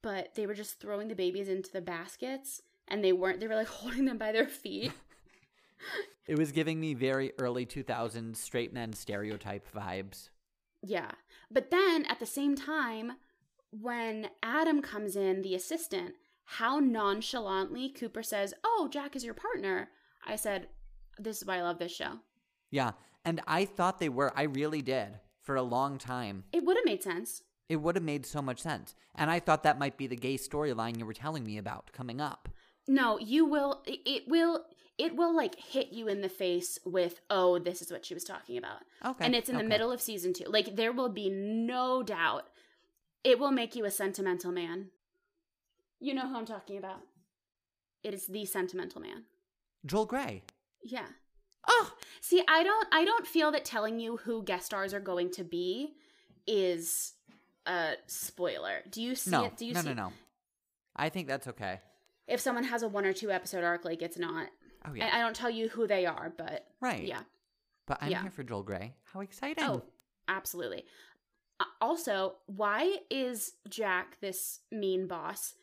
but 0.01 0.35
they 0.35 0.45
were 0.45 0.53
just 0.53 0.79
throwing 0.79 1.07
the 1.07 1.15
babies 1.15 1.47
into 1.47 1.71
the 1.71 1.81
baskets 1.81 2.61
and 2.87 3.03
they 3.03 3.13
weren't, 3.13 3.39
they 3.39 3.47
were 3.47 3.55
like 3.55 3.67
holding 3.79 4.05
them 4.05 4.17
by 4.17 4.31
their 4.31 4.47
feet. 4.47 4.91
It 6.27 6.37
was 6.37 6.51
giving 6.51 6.79
me 6.79 6.93
very 6.93 7.33
early 7.39 7.65
2000s 7.65 8.37
straight 8.37 8.71
men 8.71 8.93
stereotype 8.93 9.67
vibes. 9.73 10.29
Yeah. 10.83 11.11
But 11.49 11.71
then 11.71 12.05
at 12.05 12.19
the 12.19 12.25
same 12.25 12.55
time, 12.55 13.13
when 13.71 14.29
Adam 14.43 14.81
comes 14.81 15.15
in, 15.15 15.41
the 15.41 15.55
assistant, 15.55 16.13
how 16.45 16.79
nonchalantly 16.79 17.89
Cooper 17.89 18.23
says, 18.23 18.53
Oh, 18.63 18.87
Jack 18.91 19.15
is 19.15 19.25
your 19.25 19.33
partner. 19.33 19.89
I 20.25 20.35
said, 20.35 20.67
This 21.17 21.41
is 21.41 21.45
why 21.45 21.57
I 21.57 21.63
love 21.63 21.79
this 21.79 21.93
show. 21.93 22.19
Yeah. 22.71 22.91
And 23.23 23.41
I 23.45 23.65
thought 23.65 23.99
they 23.99 24.09
were. 24.09 24.31
I 24.35 24.43
really 24.43 24.81
did 24.81 25.19
for 25.41 25.55
a 25.55 25.61
long 25.61 25.97
time. 25.97 26.45
It 26.51 26.63
would 26.63 26.77
have 26.77 26.85
made 26.85 27.03
sense. 27.03 27.43
It 27.69 27.77
would 27.77 27.95
have 27.95 28.03
made 28.03 28.25
so 28.25 28.41
much 28.41 28.59
sense. 28.61 28.95
And 29.15 29.29
I 29.29 29.39
thought 29.39 29.63
that 29.63 29.79
might 29.79 29.97
be 29.97 30.07
the 30.07 30.15
gay 30.15 30.35
storyline 30.35 30.97
you 30.97 31.05
were 31.05 31.13
telling 31.13 31.43
me 31.45 31.57
about 31.57 31.91
coming 31.93 32.19
up. 32.19 32.49
No, 32.87 33.17
you 33.19 33.45
will, 33.45 33.83
it- 33.85 34.27
will, 34.27 34.65
it 34.97 35.15
will 35.15 35.35
like 35.35 35.55
hit 35.55 35.93
you 35.93 36.07
in 36.07 36.21
the 36.21 36.29
face 36.29 36.79
with, 36.85 37.21
Oh, 37.29 37.59
this 37.59 37.81
is 37.81 37.91
what 37.91 38.05
she 38.05 38.13
was 38.13 38.23
talking 38.23 38.57
about. 38.57 38.79
Okay. 39.05 39.23
And 39.25 39.35
it's 39.35 39.49
in 39.49 39.55
the 39.55 39.61
okay. 39.61 39.69
middle 39.69 39.91
of 39.91 40.01
season 40.01 40.33
two. 40.33 40.45
Like, 40.47 40.75
there 40.75 40.91
will 40.91 41.09
be 41.09 41.29
no 41.29 42.03
doubt. 42.03 42.45
It 43.23 43.39
will 43.39 43.51
make 43.51 43.75
you 43.75 43.85
a 43.85 43.91
sentimental 43.91 44.51
man. 44.51 44.87
You 45.99 46.13
know 46.15 46.27
who 46.27 46.35
I'm 46.35 46.45
talking 46.45 46.77
about. 46.77 47.01
It 48.03 48.13
is 48.13 48.25
the 48.25 48.45
sentimental 48.45 48.99
man. 48.99 49.25
Joel 49.85 50.07
Grey. 50.07 50.41
Yeah. 50.83 51.05
Oh, 51.67 51.93
See, 52.21 52.41
I 52.47 52.63
don't 52.63 52.87
I 52.91 53.03
don't 53.03 53.27
feel 53.27 53.51
that 53.51 53.65
telling 53.65 53.99
you 53.99 54.17
who 54.17 54.43
guest 54.43 54.67
stars 54.67 54.93
are 54.93 54.99
going 54.99 55.31
to 55.31 55.43
be 55.43 55.95
is 56.47 57.13
a 57.65 57.93
spoiler. 58.07 58.83
Do 58.89 59.01
you 59.01 59.15
see 59.15 59.31
no. 59.31 59.45
it? 59.45 59.57
Do 59.57 59.65
you 59.65 59.73
no, 59.73 59.81
see 59.81 59.89
no, 59.89 59.93
no. 59.93 60.03
no. 60.03 60.13
I 60.95 61.09
think 61.09 61.27
that's 61.27 61.47
okay. 61.47 61.79
if 62.27 62.39
someone 62.39 62.63
has 62.65 62.83
a 62.83 62.87
one 62.87 63.05
or 63.05 63.13
two 63.13 63.31
episode 63.31 63.63
arc, 63.63 63.85
like 63.85 64.01
it's 64.01 64.17
not 64.17 64.47
Oh, 64.87 64.93
yeah. 64.93 65.09
I, 65.13 65.17
I 65.17 65.21
don't 65.21 65.35
tell 65.35 65.49
you 65.49 65.69
who 65.69 65.87
they 65.87 66.05
are, 66.05 66.33
but 66.37 66.65
right. 66.79 67.03
yeah. 67.03 67.21
But 67.87 67.99
I'm 68.01 68.11
yeah. 68.11 68.21
here 68.23 68.31
for 68.31 68.43
Joel 68.43 68.63
Grey. 68.63 68.95
How 69.13 69.21
exciting. 69.21 69.63
Oh, 69.63 69.83
absolutely. 70.27 70.85
Uh, 71.59 71.65
also, 71.79 72.35
why 72.47 72.97
is 73.09 73.53
Jack 73.69 74.19
this 74.21 74.61
mean 74.71 75.07
boss 75.07 75.53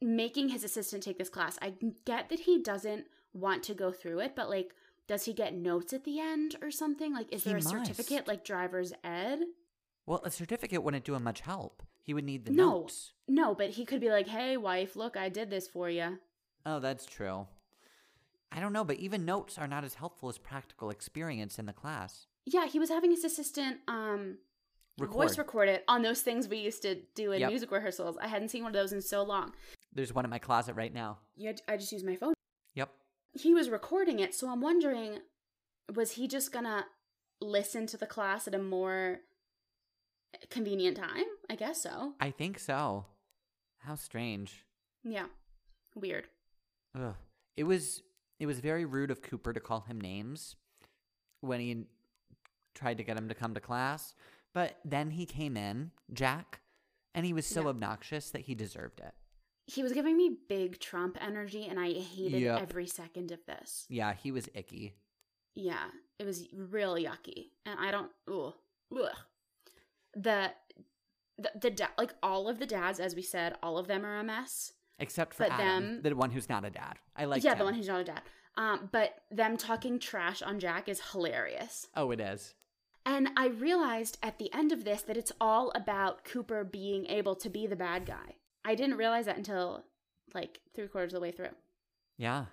making 0.00 0.48
his 0.48 0.64
assistant 0.64 1.02
take 1.02 1.18
this 1.18 1.28
class? 1.28 1.58
I 1.62 1.74
get 2.04 2.28
that 2.28 2.40
he 2.40 2.60
doesn't 2.60 3.04
want 3.32 3.62
to 3.64 3.74
go 3.74 3.92
through 3.92 4.20
it, 4.20 4.34
but 4.34 4.48
like 4.48 4.74
does 5.06 5.24
he 5.24 5.32
get 5.32 5.54
notes 5.54 5.92
at 5.92 6.04
the 6.04 6.18
end 6.20 6.56
or 6.62 6.70
something? 6.70 7.12
Like 7.12 7.32
is 7.32 7.44
He 7.44 7.50
there 7.50 7.58
a 7.58 7.62
certificate 7.62 8.26
like 8.28 8.44
driver's 8.44 8.92
ed? 9.02 9.40
Well, 10.06 10.20
a 10.24 10.30
certificate 10.30 10.82
wouldn't 10.82 11.04
do 11.04 11.14
him 11.14 11.24
much 11.24 11.40
help. 11.40 11.82
He 12.02 12.12
would 12.12 12.24
need 12.24 12.44
the 12.44 12.52
No. 12.52 12.80
notes. 12.80 13.12
No, 13.26 13.54
but 13.54 13.70
he 13.70 13.84
could 13.86 14.00
be 14.00 14.10
like, 14.10 14.28
"Hey, 14.28 14.56
wife, 14.58 14.96
look, 14.96 15.16
I 15.16 15.28
did 15.30 15.48
this 15.50 15.66
for 15.66 15.88
you." 15.88 16.18
Oh, 16.66 16.78
that's 16.80 17.06
true. 17.06 17.46
I 18.52 18.60
don't 18.60 18.72
know, 18.72 18.84
but 18.84 18.98
even 18.98 19.24
notes 19.24 19.58
are 19.58 19.66
not 19.66 19.84
as 19.84 19.94
helpful 19.94 20.28
as 20.28 20.38
practical 20.38 20.90
experience 20.90 21.58
in 21.58 21.66
the 21.66 21.72
class. 21.72 22.26
Yeah, 22.46 22.66
he 22.66 22.78
was 22.78 22.90
having 22.90 23.10
his 23.10 23.24
assistant 23.24 23.80
um 23.88 24.38
voice 24.98 25.36
Record. 25.36 25.38
record 25.38 25.68
it 25.70 25.84
on 25.88 26.02
those 26.02 26.20
things 26.22 26.46
we 26.46 26.58
used 26.58 26.82
to 26.82 26.94
do 27.14 27.32
in 27.32 27.40
Yep. 27.40 27.50
music 27.50 27.70
rehearsals. 27.72 28.16
I 28.18 28.28
hadn't 28.28 28.50
seen 28.50 28.62
one 28.62 28.70
of 28.70 28.74
those 28.80 28.92
in 28.92 29.00
so 29.02 29.22
long. 29.24 29.52
There's 29.92 30.12
one 30.12 30.24
in 30.24 30.30
my 30.30 30.38
closet 30.38 30.74
right 30.74 30.92
now. 30.92 31.18
Yeah, 31.36 31.52
I 31.66 31.76
just 31.76 31.90
use 31.90 32.04
my 32.04 32.14
phone. 32.16 32.34
Yep. 32.74 32.92
He 33.34 33.52
was 33.54 33.68
recording 33.68 34.20
it, 34.20 34.34
so 34.34 34.48
I'm 34.50 34.60
wondering 34.60 35.18
was 35.94 36.12
he 36.12 36.26
just 36.28 36.50
to 36.64 36.84
listen 37.40 37.86
to 37.88 37.96
the 37.98 38.06
class 38.06 38.48
at 38.48 38.54
a 38.54 38.58
more 38.58 39.20
convenient 40.50 40.96
time? 40.96 41.24
I 41.50 41.56
guess 41.56 41.82
so. 41.82 42.14
I 42.20 42.30
think 42.30 42.58
so. 42.58 43.04
How 43.80 43.96
strange. 43.96 44.64
Yeah. 45.02 45.26
Weird. 45.94 46.28
Ugh. 46.98 47.14
It 47.56 47.64
was 47.64 48.02
it 48.40 48.46
was 48.46 48.60
very 48.60 48.84
rude 48.84 49.10
of 49.10 49.22
Cooper 49.22 49.52
to 49.52 49.60
call 49.60 49.80
him 49.82 50.00
names 50.00 50.56
when 51.40 51.60
he 51.60 51.84
tried 52.74 52.98
to 52.98 53.04
get 53.04 53.16
him 53.18 53.28
to 53.28 53.34
come 53.34 53.54
to 53.54 53.60
class. 53.60 54.14
But 54.52 54.78
then 54.84 55.10
he 55.10 55.26
came 55.26 55.56
in, 55.56 55.90
Jack, 56.12 56.60
and 57.14 57.26
he 57.26 57.32
was 57.32 57.46
so 57.46 57.62
Yeah. 57.62 57.68
obnoxious 57.68 58.30
that 58.30 58.42
he 58.42 58.54
deserved 58.54 59.00
it. 59.00 59.14
He 59.66 59.82
was 59.82 59.92
giving 59.92 60.16
me 60.16 60.36
big 60.48 60.78
Trump 60.78 61.16
energy 61.20 61.66
and 61.66 61.80
I 61.80 61.92
hated 61.92 62.40
Yep. 62.42 62.62
every 62.62 62.86
second 62.86 63.32
of 63.32 63.44
this. 63.46 63.86
Yeah, 63.88 64.12
he 64.12 64.30
was 64.30 64.48
icky. 64.54 64.94
Yeah, 65.54 65.84
it 66.18 66.26
was 66.26 66.48
real 66.52 66.94
yucky, 66.96 67.50
and 67.64 67.78
I 67.78 67.90
don't. 67.90 68.10
Ugh, 68.30 68.52
ugh. 68.94 69.10
The, 70.14 70.50
the 71.38 71.50
the 71.60 71.70
da- 71.70 71.86
like 71.96 72.14
all 72.22 72.48
of 72.48 72.58
the 72.58 72.66
dads, 72.66 73.00
as 73.00 73.14
we 73.14 73.22
said, 73.22 73.54
all 73.62 73.78
of 73.78 73.86
them 73.86 74.04
are 74.04 74.18
a 74.18 74.24
mess. 74.24 74.72
Except 74.98 75.34
for 75.34 75.44
Adam, 75.44 75.94
them- 75.94 76.02
the 76.02 76.14
one 76.16 76.30
who's 76.30 76.48
not 76.48 76.64
a 76.64 76.70
dad. 76.70 76.98
I 77.16 77.24
like 77.24 77.42
yeah, 77.42 77.52
him. 77.52 77.58
the 77.58 77.64
one 77.64 77.74
who's 77.74 77.88
not 77.88 78.00
a 78.00 78.04
dad. 78.04 78.22
Um, 78.56 78.88
but 78.92 79.22
them 79.30 79.56
talking 79.56 79.98
trash 79.98 80.40
on 80.42 80.60
Jack 80.60 80.88
is 80.88 81.00
hilarious. 81.12 81.88
Oh, 81.96 82.10
it 82.12 82.20
is. 82.20 82.54
And 83.06 83.30
I 83.36 83.48
realized 83.48 84.18
at 84.22 84.38
the 84.38 84.52
end 84.54 84.70
of 84.72 84.84
this 84.84 85.02
that 85.02 85.16
it's 85.16 85.32
all 85.40 85.72
about 85.74 86.24
Cooper 86.24 86.62
being 86.64 87.06
able 87.06 87.34
to 87.36 87.50
be 87.50 87.66
the 87.66 87.74
bad 87.76 88.06
guy. 88.06 88.36
I 88.64 88.74
didn't 88.74 88.96
realize 88.96 89.26
that 89.26 89.36
until 89.36 89.84
like 90.34 90.60
three 90.74 90.88
quarters 90.88 91.12
of 91.12 91.20
the 91.20 91.22
way 91.22 91.30
through. 91.30 91.54
Yeah. 92.18 92.46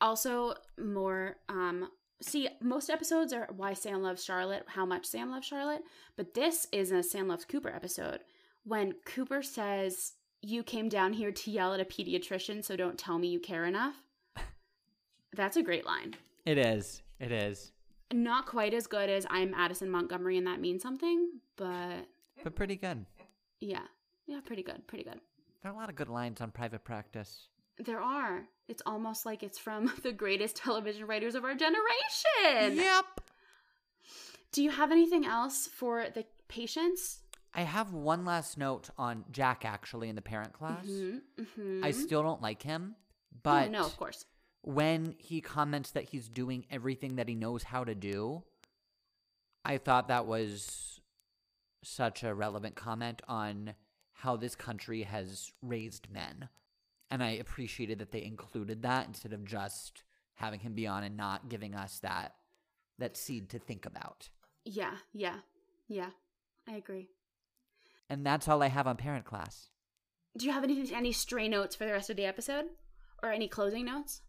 Also, 0.00 0.54
more 0.78 1.36
um 1.48 1.88
see, 2.20 2.48
most 2.60 2.88
episodes 2.90 3.32
are 3.32 3.48
why 3.56 3.72
Sam 3.74 4.02
loves 4.02 4.24
Charlotte, 4.24 4.64
how 4.68 4.86
much 4.86 5.06
Sam 5.06 5.30
loves 5.30 5.46
Charlotte, 5.46 5.82
but 6.16 6.34
this 6.34 6.66
is 6.72 6.92
a 6.92 7.02
Sam 7.02 7.28
loves 7.28 7.44
Cooper 7.44 7.70
episode 7.70 8.20
when 8.64 8.92
Cooper 9.04 9.42
says, 9.42 10.12
"You 10.40 10.62
came 10.62 10.88
down 10.88 11.12
here 11.14 11.32
to 11.32 11.50
yell 11.50 11.74
at 11.74 11.80
a 11.80 11.84
pediatrician, 11.84 12.64
so 12.64 12.76
don't 12.76 12.98
tell 12.98 13.18
me 13.18 13.28
you 13.28 13.40
care 13.40 13.64
enough." 13.64 13.96
That's 15.32 15.56
a 15.56 15.62
great 15.62 15.84
line. 15.86 16.14
It 16.44 16.58
is. 16.58 17.02
It 17.20 17.32
is. 17.32 17.72
Not 18.12 18.46
quite 18.46 18.74
as 18.74 18.86
good 18.86 19.08
as 19.08 19.26
I'm 19.30 19.54
Addison 19.54 19.88
Montgomery 19.88 20.36
and 20.36 20.46
that 20.46 20.60
means 20.60 20.82
something, 20.82 21.40
but 21.56 22.06
But 22.44 22.54
pretty 22.54 22.76
good. 22.76 23.06
yeah. 23.60 23.86
Yeah, 24.26 24.40
pretty 24.44 24.62
good. 24.62 24.86
Pretty 24.86 25.04
good. 25.04 25.20
There 25.62 25.70
are 25.70 25.74
a 25.74 25.78
lot 25.78 25.88
of 25.88 25.94
good 25.96 26.08
lines 26.08 26.40
on 26.40 26.50
private 26.50 26.84
practice. 26.84 27.48
There 27.78 28.00
are. 28.00 28.44
It's 28.68 28.82
almost 28.86 29.24
like 29.26 29.42
it's 29.42 29.58
from 29.58 29.92
the 30.02 30.12
greatest 30.12 30.56
television 30.56 31.06
writers 31.06 31.34
of 31.34 31.44
our 31.44 31.54
generation. 31.54 32.76
Yep. 32.76 33.04
Do 34.52 34.62
you 34.62 34.70
have 34.70 34.92
anything 34.92 35.24
else 35.24 35.66
for 35.66 36.06
the 36.14 36.26
patients? 36.48 37.20
I 37.54 37.62
have 37.62 37.92
one 37.92 38.24
last 38.24 38.58
note 38.58 38.90
on 38.98 39.24
Jack 39.30 39.64
actually 39.64 40.08
in 40.08 40.16
the 40.16 40.22
parent 40.22 40.52
class. 40.52 40.86
Mm-hmm, 40.86 41.42
mm-hmm. 41.42 41.84
I 41.84 41.90
still 41.90 42.22
don't 42.22 42.40
like 42.42 42.62
him, 42.62 42.94
Oh, 42.96 43.38
but 43.42 43.70
no, 43.70 43.84
of 43.84 43.96
course. 43.96 44.24
when 44.62 45.14
he 45.18 45.40
comments 45.40 45.90
that 45.92 46.04
he's 46.04 46.28
doing 46.28 46.64
everything 46.70 47.16
that 47.16 47.28
he 47.28 47.34
knows 47.34 47.62
how 47.62 47.84
to 47.84 47.94
do, 47.94 48.42
I 49.64 49.78
thought 49.78 50.08
that 50.08 50.26
was 50.26 51.00
such 51.82 52.22
a 52.24 52.34
relevant 52.34 52.74
comment 52.74 53.20
on 53.28 53.74
how 54.22 54.36
this 54.36 54.54
country 54.54 55.02
has 55.02 55.50
raised 55.62 56.06
men. 56.08 56.48
And 57.10 57.24
I 57.24 57.30
appreciated 57.30 57.98
that 57.98 58.12
they 58.12 58.22
included 58.22 58.82
that 58.82 59.08
instead 59.08 59.32
of 59.32 59.44
just 59.44 60.04
having 60.34 60.60
him 60.60 60.74
be 60.74 60.86
on 60.86 61.02
and 61.02 61.16
not 61.16 61.48
giving 61.48 61.74
us 61.74 61.98
that 62.04 62.36
that 63.00 63.16
seed 63.16 63.50
to 63.50 63.58
think 63.58 63.84
about. 63.84 64.28
Yeah, 64.64 64.94
yeah, 65.12 65.38
yeah. 65.88 66.10
I 66.68 66.76
agree. 66.76 67.08
And 68.08 68.24
that's 68.24 68.46
all 68.46 68.62
I 68.62 68.68
have 68.68 68.86
on 68.86 68.96
parent 68.96 69.24
class. 69.24 69.70
Do 70.38 70.46
you 70.46 70.52
have 70.52 70.62
any 70.62 70.94
any 70.94 71.10
stray 71.10 71.48
notes 71.48 71.74
for 71.74 71.84
the 71.84 71.92
rest 71.92 72.08
of 72.08 72.16
the 72.16 72.24
episode, 72.24 72.66
or 73.24 73.32
any 73.32 73.48
closing 73.48 73.86
notes? 73.86 74.22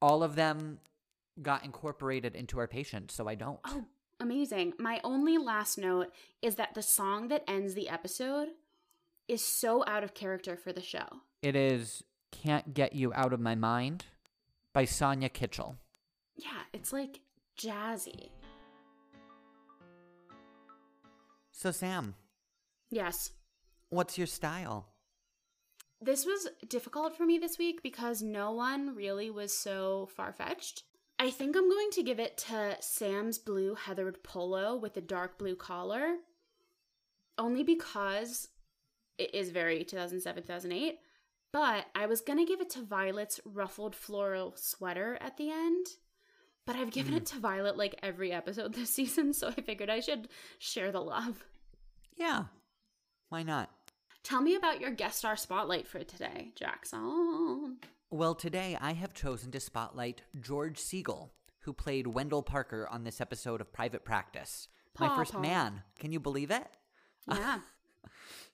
All 0.00 0.22
of 0.22 0.36
them 0.36 0.78
got 1.42 1.64
incorporated 1.64 2.36
into 2.36 2.60
our 2.60 2.68
patient, 2.68 3.10
so 3.10 3.26
I 3.26 3.34
don't. 3.34 3.58
Oh, 3.64 3.86
amazing! 4.20 4.74
My 4.78 5.00
only 5.02 5.38
last 5.38 5.76
note 5.76 6.12
is 6.40 6.54
that 6.54 6.74
the 6.74 6.82
song 6.82 7.26
that 7.28 7.42
ends 7.48 7.74
the 7.74 7.88
episode 7.88 8.50
is 9.28 9.44
so 9.44 9.84
out 9.86 10.04
of 10.04 10.14
character 10.14 10.56
for 10.56 10.72
the 10.72 10.82
show. 10.82 11.06
It 11.42 11.56
is 11.56 12.02
Can't 12.30 12.74
Get 12.74 12.94
You 12.94 13.12
Out 13.14 13.32
of 13.32 13.40
My 13.40 13.54
Mind 13.54 14.04
by 14.72 14.84
Sonya 14.84 15.28
Kitchell. 15.28 15.76
Yeah, 16.36 16.62
it's 16.72 16.92
like 16.92 17.20
jazzy. 17.58 18.30
So, 21.52 21.70
Sam, 21.70 22.14
Yes. 22.90 23.30
what's 23.90 24.18
your 24.18 24.26
style? 24.26 24.88
This 26.00 26.26
was 26.26 26.48
difficult 26.68 27.16
for 27.16 27.24
me 27.24 27.38
this 27.38 27.56
week 27.58 27.82
because 27.82 28.20
no 28.20 28.52
one 28.52 28.94
really 28.94 29.30
was 29.30 29.56
so 29.56 30.08
far 30.14 30.32
fetched. 30.32 30.82
I 31.18 31.30
think 31.30 31.56
I'm 31.56 31.70
going 31.70 31.90
to 31.92 32.02
give 32.02 32.18
it 32.18 32.36
to 32.48 32.76
Sam's 32.80 33.38
blue 33.38 33.74
heathered 33.76 34.22
polo 34.24 34.76
with 34.76 34.94
the 34.94 35.00
dark 35.00 35.38
blue 35.38 35.54
collar, 35.56 36.16
only 37.38 37.62
because 37.62 38.48
it 39.18 39.34
is 39.34 39.50
very 39.50 39.84
2007 39.84 40.42
2008. 40.42 40.98
But 41.52 41.86
I 41.94 42.06
was 42.06 42.20
going 42.20 42.38
to 42.40 42.44
give 42.44 42.60
it 42.60 42.70
to 42.70 42.82
Violet's 42.82 43.40
ruffled 43.44 43.94
floral 43.94 44.54
sweater 44.56 45.16
at 45.20 45.36
the 45.36 45.50
end. 45.50 45.86
But 46.66 46.76
I've 46.76 46.90
given 46.90 47.14
it 47.14 47.24
mm. 47.24 47.32
to 47.32 47.38
Violet 47.38 47.76
like 47.76 47.94
every 48.02 48.32
episode 48.32 48.74
this 48.74 48.90
season, 48.90 49.32
so 49.32 49.48
I 49.48 49.60
figured 49.60 49.90
I 49.90 50.00
should 50.00 50.28
share 50.58 50.90
the 50.90 51.00
love. 51.00 51.44
Yeah, 52.16 52.44
why 53.28 53.42
not? 53.42 53.70
Tell 54.22 54.40
me 54.40 54.54
about 54.54 54.80
your 54.80 54.90
guest 54.90 55.18
star 55.18 55.36
spotlight 55.36 55.86
for 55.86 56.02
today, 56.02 56.52
Jackson. 56.56 57.76
Well, 58.10 58.34
today 58.34 58.78
I 58.80 58.92
have 58.92 59.12
chosen 59.12 59.50
to 59.50 59.60
spotlight 59.60 60.22
George 60.40 60.78
Segal, 60.78 61.30
who 61.60 61.72
played 61.72 62.06
Wendell 62.06 62.42
Parker 62.42 62.88
on 62.90 63.04
this 63.04 63.20
episode 63.20 63.60
of 63.60 63.72
Private 63.72 64.04
Practice. 64.04 64.68
My 64.98 65.14
first 65.16 65.32
Papa. 65.32 65.42
man. 65.42 65.82
Can 65.98 66.12
you 66.12 66.20
believe 66.20 66.50
it? 66.50 66.66
Yeah. 67.28 67.58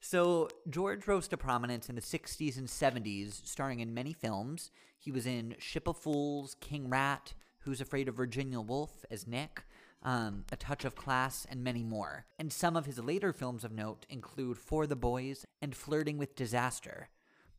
So, 0.01 0.49
George 0.69 1.07
rose 1.07 1.29
to 1.29 1.37
prominence 1.37 1.91
in 1.91 1.95
the 1.95 2.01
60s 2.01 2.57
and 2.57 2.67
70s, 2.67 3.47
starring 3.47 3.81
in 3.81 3.93
many 3.93 4.15
films. 4.15 4.71
He 4.99 5.13
was 5.13 5.27
in 5.27 5.55
Ship 5.59 5.87
of 5.87 5.99
Fools, 5.99 6.57
King 6.61 6.89
Rat, 6.89 7.35
Who's 7.61 7.83
Afraid 7.83 8.09
of 8.09 8.17
Virginia 8.17 8.61
Woolf 8.61 9.05
as 9.11 9.27
Nick, 9.27 9.65
um, 10.03 10.45
A 10.51 10.57
Touch 10.57 10.87
of 10.87 10.97
Class, 10.97 11.47
and 11.51 11.63
many 11.63 11.85
more. 11.85 12.25
And 12.39 12.51
some 12.51 12.77
of 12.77 12.87
his 12.87 12.99
later 12.99 13.35
films 13.35 13.63
of 13.63 13.73
note 13.73 14.07
include 14.09 14.57
For 14.57 14.87
the 14.87 14.97
Boys 14.97 15.47
and 15.61 15.77
Flirting 15.77 16.17
with 16.17 16.35
Disaster. 16.35 17.11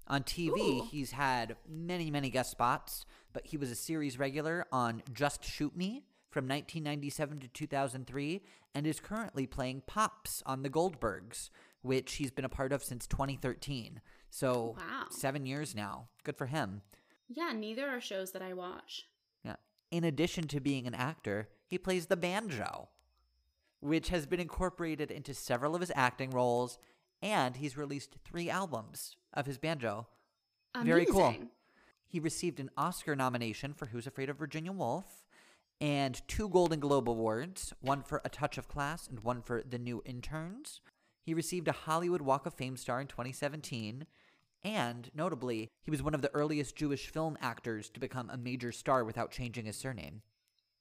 On 0.08 0.24
TV, 0.24 0.58
Ooh. 0.58 0.88
he's 0.92 1.12
had 1.12 1.56
many, 1.70 2.10
many 2.10 2.32
guest 2.32 2.50
spots, 2.50 3.06
but 3.34 3.46
he 3.46 3.58
was 3.58 3.70
a 3.70 3.76
series 3.76 4.18
regular 4.18 4.66
on 4.72 5.04
Just 5.14 5.44
Shoot 5.46 5.78
Me 5.78 6.06
from 6.32 6.46
1997 6.46 7.40
to 7.42 7.48
2003 7.50 8.42
and 8.74 8.88
is 8.88 9.00
currently 9.00 9.46
playing 9.46 9.84
Pops 9.86 10.42
on 10.46 10.64
The 10.64 10.70
Goldbergs, 10.70 11.50
which 11.82 12.14
he's 12.14 12.32
been 12.32 12.46
a 12.46 12.50
part 12.50 12.72
of 12.72 12.84
since 12.84 13.08
2013. 13.08 14.02
So, 14.30 14.76
oh, 14.78 14.82
Wow. 14.82 15.06
seven 15.10 15.46
years 15.46 15.76
now. 15.76 16.08
Good 16.24 16.38
for 16.38 16.46
him. 16.48 16.82
Yeah, 17.28 17.52
neither 17.54 17.88
are 17.90 18.02
shows 18.02 18.32
that 18.32 18.42
I 18.42 18.54
watch. 18.54 19.08
Yeah. 19.44 19.56
In 19.90 20.04
addition 20.04 20.48
to 20.50 20.60
being 20.60 20.86
an 20.88 20.94
actor, 20.94 21.50
he 21.68 21.78
plays 21.78 22.06
the 22.08 22.18
banjo, 22.18 22.90
which 23.80 24.10
has 24.10 24.26
been 24.26 24.40
incorporated 24.40 25.12
into 25.12 25.34
several 25.34 25.74
of 25.76 25.82
his 25.82 25.92
acting 25.96 26.30
roles, 26.32 26.78
and 27.22 27.56
he's 27.58 27.78
released 27.78 28.18
three 28.24 28.50
albums 28.50 29.16
of 29.34 29.46
his 29.46 29.58
banjo. 29.58 30.08
Very 30.84 31.06
cool. 31.06 31.36
He 32.08 32.20
received 32.20 32.60
an 32.60 32.70
Oscar 32.78 33.16
nomination 33.16 33.74
for 33.74 33.88
Who's 33.88 34.06
Afraid 34.08 34.30
of 34.30 34.38
Virginia 34.38 34.72
Woolf 34.74 35.26
and 35.80 36.22
two 36.28 36.50
Golden 36.50 36.80
Globe 36.80 37.10
Awards, 37.10 37.74
one 37.82 38.04
for 38.04 38.22
A 38.26 38.30
Touch 38.30 38.58
of 38.58 38.68
Class 38.68 39.08
and 39.08 39.22
one 39.22 39.42
for 39.42 39.64
The 39.64 39.80
New 39.80 40.02
Interns. 40.06 40.82
He 41.24 41.34
received 41.34 41.68
a 41.68 41.74
Hollywood 41.74 42.22
Walk 42.22 42.46
of 42.46 42.54
Fame 42.54 42.78
star 42.78 43.00
in 43.00 43.08
2017, 43.08 44.06
and 44.64 45.10
notably, 45.14 45.70
he 45.82 45.92
was 45.92 46.04
one 46.04 46.14
of 46.14 46.22
the 46.22 46.34
earliest 46.34 46.76
Jewish 46.76 47.08
film 47.08 47.38
actors 47.42 47.90
to 47.90 48.00
become 48.00 48.30
a 48.30 48.38
major 48.38 48.72
star 48.72 49.04
without 49.04 49.32
changing 49.32 49.66
his 49.66 49.76
surname. 49.76 50.22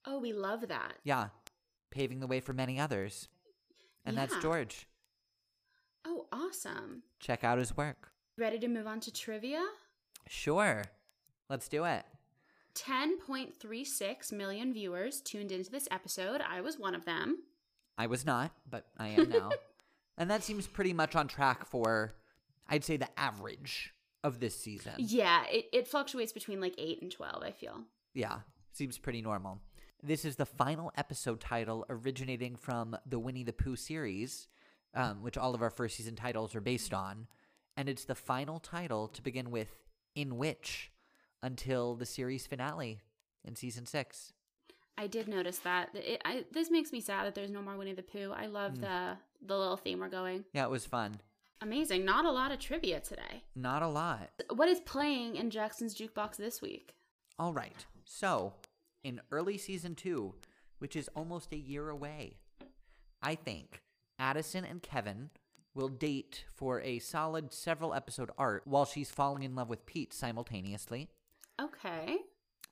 Oh, 0.05 0.19
we 0.19 0.33
love 0.33 0.67
that. 0.67 0.93
Yeah, 1.03 1.27
paving 1.91 2.19
the 2.19 2.27
way 2.27 2.39
for 2.39 2.53
many 2.53 2.79
others. 2.79 3.27
And 4.05 4.17
that's 4.17 4.35
George. 4.37 4.87
Oh, 6.05 6.25
awesome. 6.31 7.03
Check 7.19 7.43
out 7.43 7.59
his 7.59 7.77
work. 7.77 8.11
Ready 8.37 8.57
to 8.59 8.67
move 8.67 8.87
on 8.87 8.99
to 9.01 9.13
trivia? 9.13 9.63
Sure. 10.27 10.83
Let's 11.49 11.67
do 11.67 11.83
it. 11.83 12.03
10.36 12.75 14.31
million 14.31 14.73
viewers 14.73 15.21
tuned 15.21 15.51
into 15.51 15.69
this 15.69 15.87
episode. 15.91 16.41
I 16.41 16.61
was 16.61 16.79
one 16.79 16.95
of 16.95 17.05
them. 17.05 17.43
I 17.97 18.07
was 18.07 18.25
not, 18.25 18.51
but 18.67 18.87
I 18.97 19.09
am 19.09 19.29
now. 19.29 19.51
and 20.17 20.29
that 20.29 20.43
seems 20.43 20.67
pretty 20.67 20.93
much 20.93 21.15
on 21.15 21.27
track 21.27 21.65
for, 21.65 22.15
I'd 22.67 22.83
say, 22.83 22.97
the 22.97 23.09
average 23.19 23.93
of 24.23 24.39
this 24.39 24.57
season. 24.57 24.93
Yeah, 24.97 25.43
it, 25.49 25.65
it 25.73 25.87
fluctuates 25.87 26.31
between 26.31 26.61
like 26.61 26.75
8 26.77 27.01
and 27.01 27.11
12, 27.11 27.43
I 27.43 27.51
feel. 27.51 27.81
Yeah, 28.13 28.39
seems 28.71 28.97
pretty 28.97 29.21
normal. 29.21 29.59
This 30.03 30.25
is 30.25 30.35
the 30.35 30.45
final 30.45 30.91
episode 30.97 31.39
title 31.39 31.85
originating 31.89 32.55
from 32.55 32.97
the 33.05 33.19
Winnie 33.19 33.43
the 33.43 33.53
Pooh 33.53 33.75
series, 33.75 34.47
um, 34.95 35.21
which 35.21 35.37
all 35.37 35.53
of 35.53 35.61
our 35.61 35.69
first 35.69 35.95
season 35.95 36.15
titles 36.15 36.55
are 36.55 36.61
based 36.61 36.93
on. 36.93 37.27
And 37.77 37.87
it's 37.87 38.05
the 38.05 38.15
final 38.15 38.59
title 38.59 39.07
to 39.09 39.21
begin 39.21 39.51
with 39.51 39.69
in 40.15 40.37
which 40.37 40.91
until 41.41 41.95
the 41.95 42.05
series 42.05 42.47
finale 42.47 43.01
in 43.43 43.55
season 43.55 43.85
six. 43.85 44.33
I 44.97 45.07
did 45.07 45.27
notice 45.27 45.59
that. 45.59 45.89
It, 45.95 46.21
I, 46.25 46.45
this 46.51 46.69
makes 46.69 46.91
me 46.91 46.99
sad 47.01 47.25
that 47.25 47.33
there's 47.35 47.49
no 47.49 47.61
more 47.61 47.75
Winnie 47.77 47.93
the 47.93 48.03
Pooh. 48.03 48.31
I 48.35 48.47
love 48.47 48.73
Mm. 48.73 48.81
the 48.81 49.17
the 49.45 49.57
little 49.57 49.77
theme 49.77 49.99
we're 49.99 50.09
going. 50.09 50.45
Yeah, 50.53 50.65
it 50.65 50.69
was 50.71 50.85
fun. 50.85 51.19
Amazing. 51.61 52.05
Not 52.05 52.25
a 52.25 52.31
lot 52.31 52.51
of 52.51 52.59
trivia 52.59 52.99
today. 52.99 53.43
Not 53.55 53.81
a 53.81 53.87
lot. 53.87 54.29
What 54.53 54.67
is 54.67 54.79
playing 54.81 55.35
in 55.35 55.49
Jackson's 55.49 55.95
Jukebox 55.95 56.35
this 56.37 56.61
week? 56.61 56.93
All 57.39 57.53
right. 57.53 57.85
So, 58.05 58.53
in 59.03 59.21
early 59.31 59.57
season 59.57 59.95
two, 59.95 60.35
which 60.79 60.95
is 60.95 61.09
almost 61.15 61.51
a 61.53 61.57
year 61.57 61.89
away, 61.89 62.37
I 63.21 63.35
think 63.35 63.81
Addison 64.19 64.65
and 64.65 64.81
Kevin 64.83 65.29
will 65.73 65.87
date 65.87 66.45
for 66.53 66.81
a 66.81 66.99
solid 66.99 67.53
several 67.53 67.93
episode 67.93 68.29
arc 68.37 68.63
while 68.65 68.85
she's 68.85 69.09
falling 69.09 69.41
in 69.43 69.55
love 69.55 69.69
with 69.69 69.85
Pete 69.85 70.13
simultaneously. 70.13 71.09
Okay. 71.59 72.17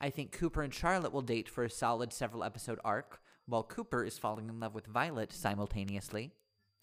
I 0.01 0.09
think 0.09 0.31
Cooper 0.31 0.62
and 0.62 0.73
Charlotte 0.73 1.12
will 1.12 1.21
date 1.21 1.49
for 1.49 1.63
a 1.63 1.69
solid 1.69 2.13
several 2.13 2.43
episode 2.43 2.79
arc 2.85 3.21
while 3.45 3.63
Cooper 3.63 4.03
is 4.03 4.17
falling 4.17 4.47
in 4.47 4.59
love 4.59 4.73
with 4.73 4.88
Violet 4.88 5.33
simultaneously. 5.33 6.31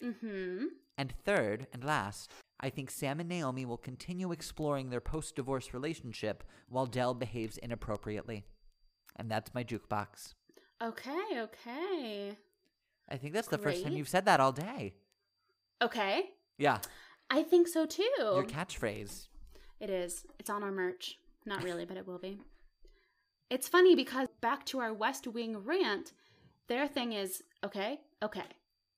Mm-hmm. 0.03 0.65
And 0.97 1.13
third 1.25 1.67
and 1.73 1.83
last, 1.83 2.31
I 2.59 2.69
think 2.69 2.91
Sam 2.91 3.19
and 3.19 3.29
Naomi 3.29 3.65
will 3.65 3.77
continue 3.77 4.31
exploring 4.31 4.89
their 4.89 5.01
post 5.01 5.35
divorce 5.35 5.73
relationship 5.73 6.43
while 6.69 6.85
Dell 6.85 7.13
behaves 7.13 7.57
inappropriately. 7.57 8.45
And 9.15 9.31
that's 9.31 9.53
my 9.53 9.63
jukebox. 9.63 10.33
Okay, 10.83 11.39
okay. 11.39 12.37
I 13.09 13.17
think 13.17 13.33
that's 13.33 13.47
the 13.47 13.57
first 13.57 13.83
time 13.83 13.93
you've 13.93 14.09
said 14.09 14.25
that 14.25 14.39
all 14.39 14.51
day. 14.51 14.93
Okay. 15.81 16.25
Yeah. 16.57 16.79
I 17.29 17.43
think 17.43 17.67
so 17.67 17.85
too. 17.85 18.03
Your 18.19 18.45
catchphrase. 18.45 19.27
It 19.79 19.89
is. 19.89 20.25
It's 20.39 20.49
on 20.49 20.63
our 20.63 20.71
merch. 20.71 21.17
Not 21.45 21.63
really, 21.63 21.85
but 21.85 21.97
it 21.97 22.05
will 22.05 22.19
be. 22.19 22.39
It's 23.49 23.67
funny 23.67 23.95
because 23.95 24.27
back 24.41 24.65
to 24.67 24.79
our 24.79 24.93
West 24.93 25.25
Wing 25.27 25.57
rant, 25.57 26.11
their 26.67 26.87
thing 26.87 27.13
is 27.13 27.43
okay, 27.63 27.99
okay. 28.21 28.43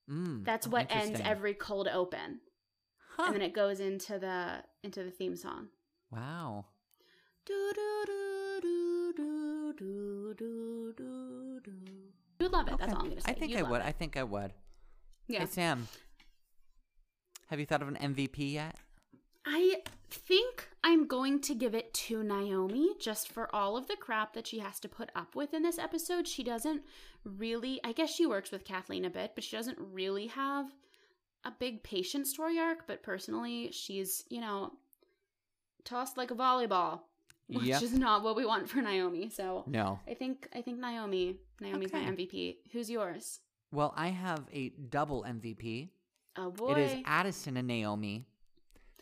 Mm, 0.10 0.44
That's 0.44 0.68
what 0.68 0.88
ends 0.90 1.22
every 1.24 1.54
cold 1.54 1.88
open, 1.88 2.40
Huh. 3.16 3.26
and 3.28 3.36
then 3.36 3.42
it 3.44 3.54
goes 3.54 3.80
into 3.80 4.18
the 4.18 4.64
into 4.84 5.04
the 5.04 5.12
theme 5.12 5.36
song. 5.36 5.68
Wow. 6.12 6.66
Do 7.46 7.72
do 7.76 8.04
do 8.08 8.60
do 8.62 9.14
do 9.14 9.74
do 9.78 10.34
do 10.36 10.94
do 10.98 11.60
do. 11.64 11.72
You 12.40 12.46
would 12.46 12.52
love 12.54 12.68
it. 12.70 12.78
That's 12.80 12.94
all 12.94 13.02
I'm 13.02 13.10
gonna 13.10 13.22
say. 13.22 13.32
I 13.32 13.34
think 13.36 13.52
You'd 13.52 13.60
I 13.60 13.70
would. 13.70 13.82
it. 13.82 13.86
I 13.86 13.92
think 13.92 14.18
I 14.18 14.24
would. 14.24 14.54
Yeah. 15.28 15.42
Hey, 15.42 15.46
Sam. 15.46 15.88
Have 17.50 17.60
you 17.60 17.66
thought 17.68 17.82
of 17.84 17.88
an 17.88 17.98
MVP 17.98 18.52
yet? 18.54 18.76
I 19.46 19.82
think 20.10 20.68
I'm 20.84 21.08
going 21.08 21.40
to 21.42 21.56
give 21.56 21.74
it 21.76 21.94
to 21.94 22.24
Naomi 22.24 22.94
just 23.00 23.32
for 23.32 23.54
all 23.56 23.78
of 23.78 23.88
the 23.88 23.96
crap 23.96 24.34
that 24.34 24.48
she 24.48 24.60
has 24.60 24.80
to 24.82 24.90
put 24.90 25.10
up 25.16 25.36
with 25.36 25.54
in 25.54 25.64
this 25.64 25.80
episode. 25.80 26.28
She 26.28 26.44
doesn't 26.44 26.82
really, 27.24 27.80
I 27.84 27.92
guess 27.94 28.14
she 28.14 28.26
works 28.26 28.52
with 28.52 28.66
Kathleen 28.66 29.06
a 29.06 29.10
bit, 29.10 29.32
but 29.36 29.44
she 29.44 29.56
doesn't 29.56 29.78
really 29.80 30.28
have 30.28 30.68
a 31.46 31.52
big 31.52 31.84
patient 31.84 32.28
story 32.28 32.60
arc. 32.60 32.86
But 32.88 33.04
personally, 33.04 33.72
she's, 33.72 34.24
you 34.30 34.42
know, 34.42 34.74
tossed 35.84 36.18
like 36.18 36.32
a 36.32 36.36
volleyball, 36.36 37.02
which 37.48 37.64
Yep. 37.66 37.82
is 37.84 37.94
not 37.94 38.24
what 38.24 38.36
we 38.36 38.46
want 38.46 38.70
for 38.70 38.82
Naomi. 38.82 39.30
So 39.30 39.64
No. 39.68 40.00
I 40.08 40.14
think, 40.14 40.48
I 40.54 40.62
think 40.62 40.80
Naomi, 40.80 41.38
Naomi's 41.62 41.94
my 41.94 42.00
MVP. 42.00 42.58
Who's 42.72 42.90
yours? 42.90 43.40
Well, 43.72 43.94
I 43.96 44.08
have 44.10 44.46
a 44.52 44.70
double 44.70 45.24
MVP. 45.24 45.90
Oh 46.38 46.52
boy. 46.52 46.72
It 46.72 46.78
is 46.80 47.04
Addison 47.06 47.58
and 47.58 47.68
Naomi 47.68 48.26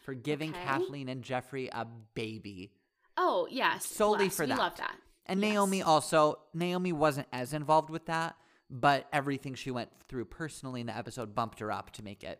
for 0.08 0.14
giving 0.14 0.52
Okay. 0.52 0.64
Kathleen 0.64 1.10
and 1.10 1.22
Jeffrey 1.22 1.68
a 1.68 1.86
baby. 2.16 2.72
oh, 3.18 3.46
yes. 3.52 3.86
Solely 3.86 4.30
for 4.30 4.44
we 4.46 4.50
that. 4.52 4.58
love 4.58 4.78
that. 4.78 4.96
And 5.26 5.42
Yes. 5.42 5.52
Naomi 5.52 5.82
also, 5.84 6.40
Naomi 6.54 6.94
wasn't 6.94 7.28
as 7.34 7.52
involved 7.52 7.90
with 7.90 8.06
that, 8.06 8.38
but 8.70 9.06
everything 9.12 9.54
she 9.54 9.70
went 9.70 9.90
through 10.08 10.24
personally 10.26 10.80
in 10.80 10.88
the 10.88 10.96
episode 10.98 11.36
bumped 11.36 11.60
her 11.60 11.70
up 11.74 11.92
to 11.92 12.04
make 12.04 12.24
it 12.24 12.40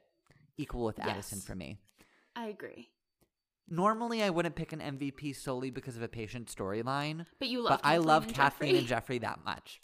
equal 0.58 0.86
with 0.86 0.98
Addison 0.98 1.40
Yes. 1.40 1.46
for 1.46 1.56
me. 1.56 1.78
I 2.38 2.46
agree. 2.48 2.88
Normally, 3.70 4.24
I 4.24 4.30
wouldn't 4.30 4.56
pick 4.56 4.72
an 4.72 4.80
MVP 4.80 5.34
solely 5.36 5.72
because 5.72 5.98
of 5.98 6.02
a 6.04 6.08
patient 6.08 6.48
storyline, 6.48 7.26
But 7.38 7.50
you 7.50 7.60
love 7.62 7.82
but 7.82 7.82
I 7.84 7.98
love 7.98 8.30
Kathleen 8.30 8.70
Jeffrey. 8.72 8.78
and 8.78 8.88
Jeffrey 8.88 9.18
that 9.20 9.44
much. 9.44 9.82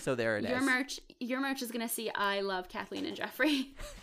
So 0.00 0.14
there 0.14 0.36
it 0.38 0.44
is. 0.44 0.50
your 0.50 0.60
merch 0.62 1.00
your 1.20 1.40
merch 1.40 1.62
is 1.62 1.70
gonna 1.70 1.88
see 1.88 2.10
i 2.14 2.40
love 2.40 2.68
kathleen 2.68 3.04
and 3.06 3.14
jeffrey 3.16 3.68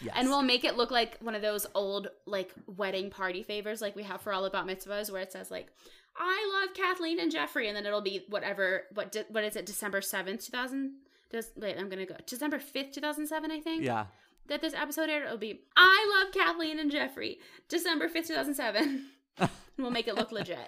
yes. 0.00 0.14
and 0.16 0.28
we'll 0.28 0.42
make 0.42 0.64
it 0.64 0.76
look 0.76 0.90
like 0.90 1.16
one 1.20 1.34
of 1.36 1.42
those 1.42 1.66
old 1.74 2.08
like 2.26 2.52
wedding 2.66 3.10
party 3.10 3.42
favors 3.44 3.80
like 3.80 3.94
we 3.94 4.02
have 4.02 4.20
for 4.20 4.32
all 4.32 4.44
about 4.46 4.66
mitzvahs 4.66 5.10
where 5.12 5.22
it 5.22 5.30
says 5.30 5.48
like 5.50 5.68
i 6.16 6.60
love 6.60 6.74
kathleen 6.74 7.20
and 7.20 7.30
jeffrey 7.30 7.68
and 7.68 7.76
then 7.76 7.86
it'll 7.86 8.00
be 8.00 8.24
whatever 8.28 8.82
what 8.94 9.12
di- 9.12 9.24
what 9.28 9.44
is 9.44 9.54
it 9.54 9.66
december 9.66 10.00
7th 10.00 10.44
2000 10.46 10.94
does 11.30 11.50
wait 11.56 11.76
i'm 11.78 11.88
gonna 11.88 12.06
go 12.06 12.16
december 12.26 12.58
5th 12.58 12.92
2007 12.94 13.50
i 13.52 13.60
think 13.60 13.84
yeah. 13.84 14.06
that 14.48 14.60
this 14.60 14.74
episode 14.74 15.08
aired 15.08 15.24
it'll 15.26 15.38
be 15.38 15.60
i 15.76 16.22
love 16.24 16.32
kathleen 16.34 16.80
and 16.80 16.90
jeffrey 16.90 17.38
december 17.68 18.08
5th 18.08 18.26
2007 18.28 19.06
we'll 19.78 19.90
make 19.92 20.08
it 20.08 20.16
look 20.16 20.32
legit 20.32 20.58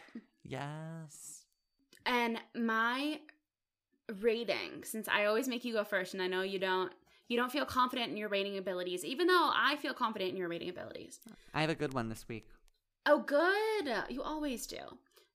Yes. 0.45 1.43
and 2.07 2.39
my 2.55 3.19
rating, 4.21 4.85
since 4.85 5.09
I 5.09 5.25
always 5.27 5.49
make 5.49 5.65
you 5.65 5.73
go 5.73 5.85
first, 5.85 6.15
and 6.15 6.23
I 6.23 6.27
know 6.27 6.43
you 6.43 6.59
don't 6.59 6.93
you 7.29 7.37
don't 7.37 7.53
feel 7.53 7.67
confident 7.67 8.11
in 8.11 8.17
your 8.17 8.31
rating 8.31 8.57
abilities, 8.57 9.05
even 9.05 9.27
though 9.27 9.51
I 9.55 9.77
feel 9.77 9.93
confident 9.93 10.31
in 10.31 10.37
your 10.39 10.49
rating 10.49 10.71
abilities. 10.71 11.21
I 11.53 11.61
have 11.61 11.69
a 11.71 11.75
good 11.75 11.93
one 11.93 12.09
this 12.09 12.27
week. 12.27 12.49
Oh, 13.05 13.19
good. 13.21 13.93
You 14.09 14.23
always 14.23 14.67
do. 14.67 14.79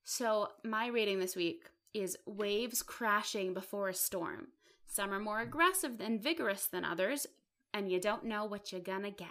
So 0.02 0.48
my 0.64 0.88
rating 0.88 1.20
this 1.20 1.36
week 1.36 1.70
is 1.92 2.16
waves 2.26 2.82
crashing 2.82 3.54
before 3.54 3.88
a 3.88 3.94
storm. 3.94 4.48
Some 4.86 5.12
are 5.12 5.20
more 5.20 5.40
aggressive 5.40 6.00
and 6.00 6.20
vigorous 6.20 6.66
than 6.66 6.84
others, 6.84 7.26
and 7.72 7.90
you 7.90 8.00
don't 8.00 8.24
know 8.24 8.44
what 8.44 8.72
you're 8.72 8.80
gonna 8.80 9.10
get. 9.12 9.28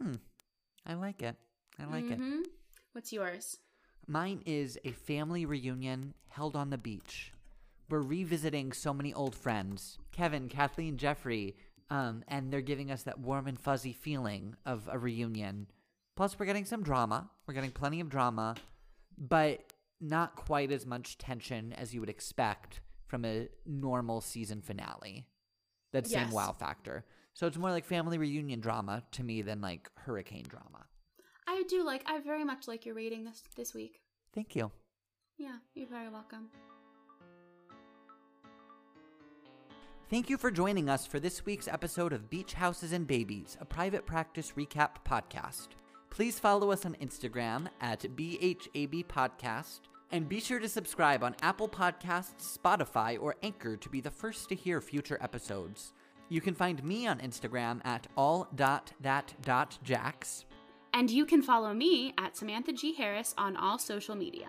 Hmm. 0.00 0.14
I 0.84 0.94
like 0.94 1.22
it. 1.22 1.36
I 1.78 1.84
like 1.84 2.10
it. 2.10 2.18
Mhm. 2.18 2.42
What's 2.92 3.12
yours? 3.12 3.56
Mine 4.06 4.42
is 4.46 4.78
a 4.84 4.90
family 4.92 5.46
reunion 5.46 6.14
held 6.28 6.56
on 6.56 6.70
the 6.70 6.78
beach. 6.78 7.32
We're 7.90 8.00
revisiting 8.00 8.72
so 8.72 8.94
many 8.94 9.12
old 9.12 9.34
friends 9.34 9.98
Kevin, 10.12 10.48
Kathleen, 10.48 10.96
Jeffrey, 10.96 11.56
um, 11.90 12.24
and 12.28 12.52
they're 12.52 12.60
giving 12.62 12.90
us 12.90 13.02
that 13.02 13.18
warm 13.20 13.46
and 13.46 13.58
fuzzy 13.60 13.92
feeling 13.92 14.56
of 14.64 14.88
a 14.90 14.98
reunion. 14.98 15.66
Plus, 16.16 16.38
we're 16.38 16.46
getting 16.46 16.64
some 16.64 16.82
drama. 16.82 17.30
We're 17.46 17.54
getting 17.54 17.72
plenty 17.72 18.00
of 18.00 18.08
drama, 18.08 18.54
but 19.18 19.60
not 20.00 20.36
quite 20.36 20.70
as 20.72 20.86
much 20.86 21.18
tension 21.18 21.72
as 21.72 21.92
you 21.92 22.00
would 22.00 22.08
expect 22.08 22.80
from 23.06 23.24
a 23.24 23.48
normal 23.66 24.20
season 24.20 24.60
finale. 24.62 25.26
That 25.92 26.06
same 26.06 26.22
Yes. 26.26 26.32
wow 26.32 26.52
factor. 26.52 27.04
So 27.34 27.46
it's 27.46 27.56
more 27.56 27.70
like 27.70 27.84
family 27.84 28.16
reunion 28.18 28.60
drama 28.60 29.02
to 29.12 29.22
me 29.24 29.42
than 29.42 29.60
like 29.60 29.90
hurricane 29.96 30.44
drama. 30.48 30.86
I 31.46 31.64
do 31.68 31.84
like. 31.84 32.02
I 32.06 32.18
very 32.20 32.44
much 32.44 32.66
like 32.66 32.86
your 32.86 32.94
rating 32.94 33.24
this 33.24 33.42
this 33.56 33.74
week. 33.74 34.00
Thank 34.32 34.56
you. 34.56 34.70
Yeah, 35.36 35.58
you're 35.74 35.88
very 35.88 36.08
welcome. 36.08 36.48
Thank 40.14 40.30
you 40.30 40.38
for 40.38 40.52
joining 40.52 40.88
us 40.88 41.04
for 41.08 41.18
this 41.18 41.44
week's 41.44 41.66
episode 41.66 42.12
of 42.12 42.30
Beach 42.30 42.54
Houses 42.54 42.92
and 42.92 43.04
Babies, 43.04 43.58
a 43.60 43.64
private 43.64 44.06
practice 44.06 44.52
recap 44.56 44.90
podcast. 45.04 45.70
Please 46.08 46.38
follow 46.38 46.70
us 46.70 46.86
on 46.86 46.94
Instagram 47.02 47.66
at 47.80 48.02
BHAB 48.14 49.06
Podcast 49.06 49.80
and 50.12 50.28
be 50.28 50.38
sure 50.38 50.60
to 50.60 50.68
subscribe 50.68 51.24
on 51.24 51.34
Apple 51.42 51.68
Podcasts, 51.68 52.56
Spotify, 52.56 53.20
or 53.20 53.34
Anchor 53.42 53.76
to 53.76 53.88
be 53.88 54.00
the 54.00 54.08
first 54.08 54.48
to 54.50 54.54
hear 54.54 54.80
future 54.80 55.18
episodes. 55.20 55.92
You 56.28 56.40
can 56.40 56.54
find 56.54 56.84
me 56.84 57.08
on 57.08 57.18
Instagram 57.18 57.84
at 57.84 58.06
all.that.jax. 58.16 59.34
And 60.92 61.10
you 61.10 61.26
can 61.26 61.42
follow 61.42 61.74
me 61.74 62.14
at 62.18 62.36
Samantha 62.36 62.72
G. 62.72 62.94
Harris 62.94 63.34
on 63.36 63.56
all 63.56 63.80
social 63.80 64.14
media. 64.14 64.46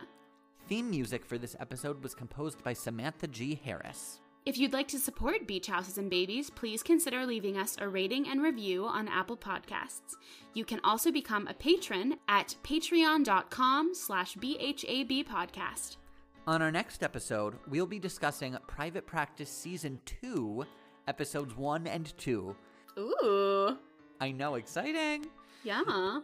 Theme 0.70 0.92
music 0.92 1.26
for 1.26 1.40
this 1.40 1.56
episode 1.60 2.04
was 2.04 2.14
composed 2.14 2.64
by 2.64 2.74
Samantha 2.74 3.26
G. 3.26 3.60
Harris. 3.66 4.20
If 4.46 4.60
you'd 4.60 4.74
like 4.74 4.88
to 4.90 5.00
support 5.00 5.48
Beach 5.48 5.66
Houses 5.66 5.98
and 5.98 6.08
Babies, 6.08 6.52
please 6.52 6.84
consider 6.84 7.26
leaving 7.26 7.58
us 7.58 7.76
a 7.80 7.90
rating 7.90 8.28
and 8.28 8.44
review 8.44 8.86
on 8.86 9.08
Apple 9.08 9.38
Podcasts. 9.38 10.18
You 10.54 10.64
can 10.64 10.80
also 10.84 11.12
become 11.12 11.48
a 11.48 11.54
patron 11.56 12.18
at 12.28 12.56
patreon.com 12.64 13.96
slash 13.96 14.36
BHAB 14.36 15.26
podcast. 15.26 15.98
On 16.46 16.62
our 16.62 16.72
next 16.72 17.02
episode, 17.02 17.56
we'll 17.68 17.88
be 17.88 17.98
discussing 17.98 18.56
Private 18.68 19.08
Practice 19.08 19.50
Season 19.50 20.00
2, 20.06 20.64
Episodes 21.08 21.58
1 21.58 21.88
and 21.88 22.16
2. 22.16 22.56
Ooh, 23.00 23.78
I 24.22 24.32
know, 24.32 24.56
exciting! 24.56 25.26
yeah. 25.64 26.20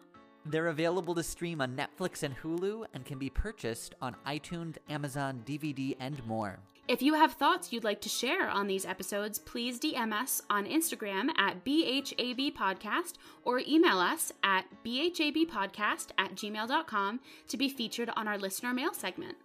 They're 0.45 0.67
available 0.67 1.13
to 1.15 1.23
stream 1.23 1.61
on 1.61 1.75
Netflix 1.75 2.23
and 2.23 2.35
Hulu 2.37 2.85
and 2.93 3.05
can 3.05 3.19
be 3.19 3.29
purchased 3.29 3.93
on 4.01 4.15
iTunes, 4.27 4.77
Amazon, 4.89 5.43
DVD, 5.45 5.95
and 5.99 6.23
more. 6.25 6.59
If 6.91 7.01
you 7.01 7.13
have 7.13 7.31
thoughts 7.31 7.71
you'd 7.71 7.85
like 7.85 8.01
to 8.01 8.09
share 8.09 8.49
on 8.49 8.67
these 8.67 8.85
episodes, 8.85 9.39
please 9.39 9.79
DM 9.79 10.11
us 10.11 10.41
on 10.49 10.65
Instagram 10.65 11.29
at 11.37 11.63
BHAB 11.63 12.53
Podcast 12.53 13.13
or 13.45 13.61
email 13.65 13.97
us 13.97 14.33
at 14.43 14.65
BHABpodcast 14.83 16.07
at 16.17 16.35
gmail.com 16.35 17.21
to 17.47 17.57
be 17.57 17.69
featured 17.69 18.09
on 18.17 18.27
our 18.27 18.37
listener 18.37 18.73
mail 18.73 18.93
segment. 18.93 19.37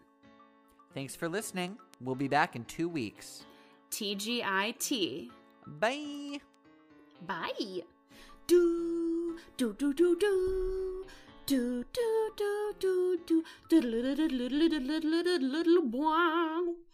Thanks 0.92 1.14
for 1.14 1.28
listening. 1.28 1.78
We'll 2.00 2.16
be 2.16 2.26
back 2.26 2.56
in 2.56 2.64
two 2.64 2.88
weeks. 2.88 3.44
TGIT. 3.92 5.30
Bye! 5.68 6.40
Bye. 7.24 7.82
Do 8.48 9.38
do 9.56 9.72
do 9.72 9.94
do 9.94 10.16
do. 10.18 11.04
Do 11.46 11.84
do 11.92 12.32
do 12.36 12.72
do 12.80 13.18
do 13.20 13.42
do 13.70 13.82
do 13.82 13.82
do 13.82 14.16
do 14.16 14.28
do 14.28 14.80
do 14.80 15.62
do 15.62 15.62
do 15.62 16.85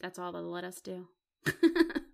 That's 0.00 0.18
all 0.18 0.32
they'll 0.32 0.42
let 0.42 0.64
us 0.64 0.80
do. 0.80 1.08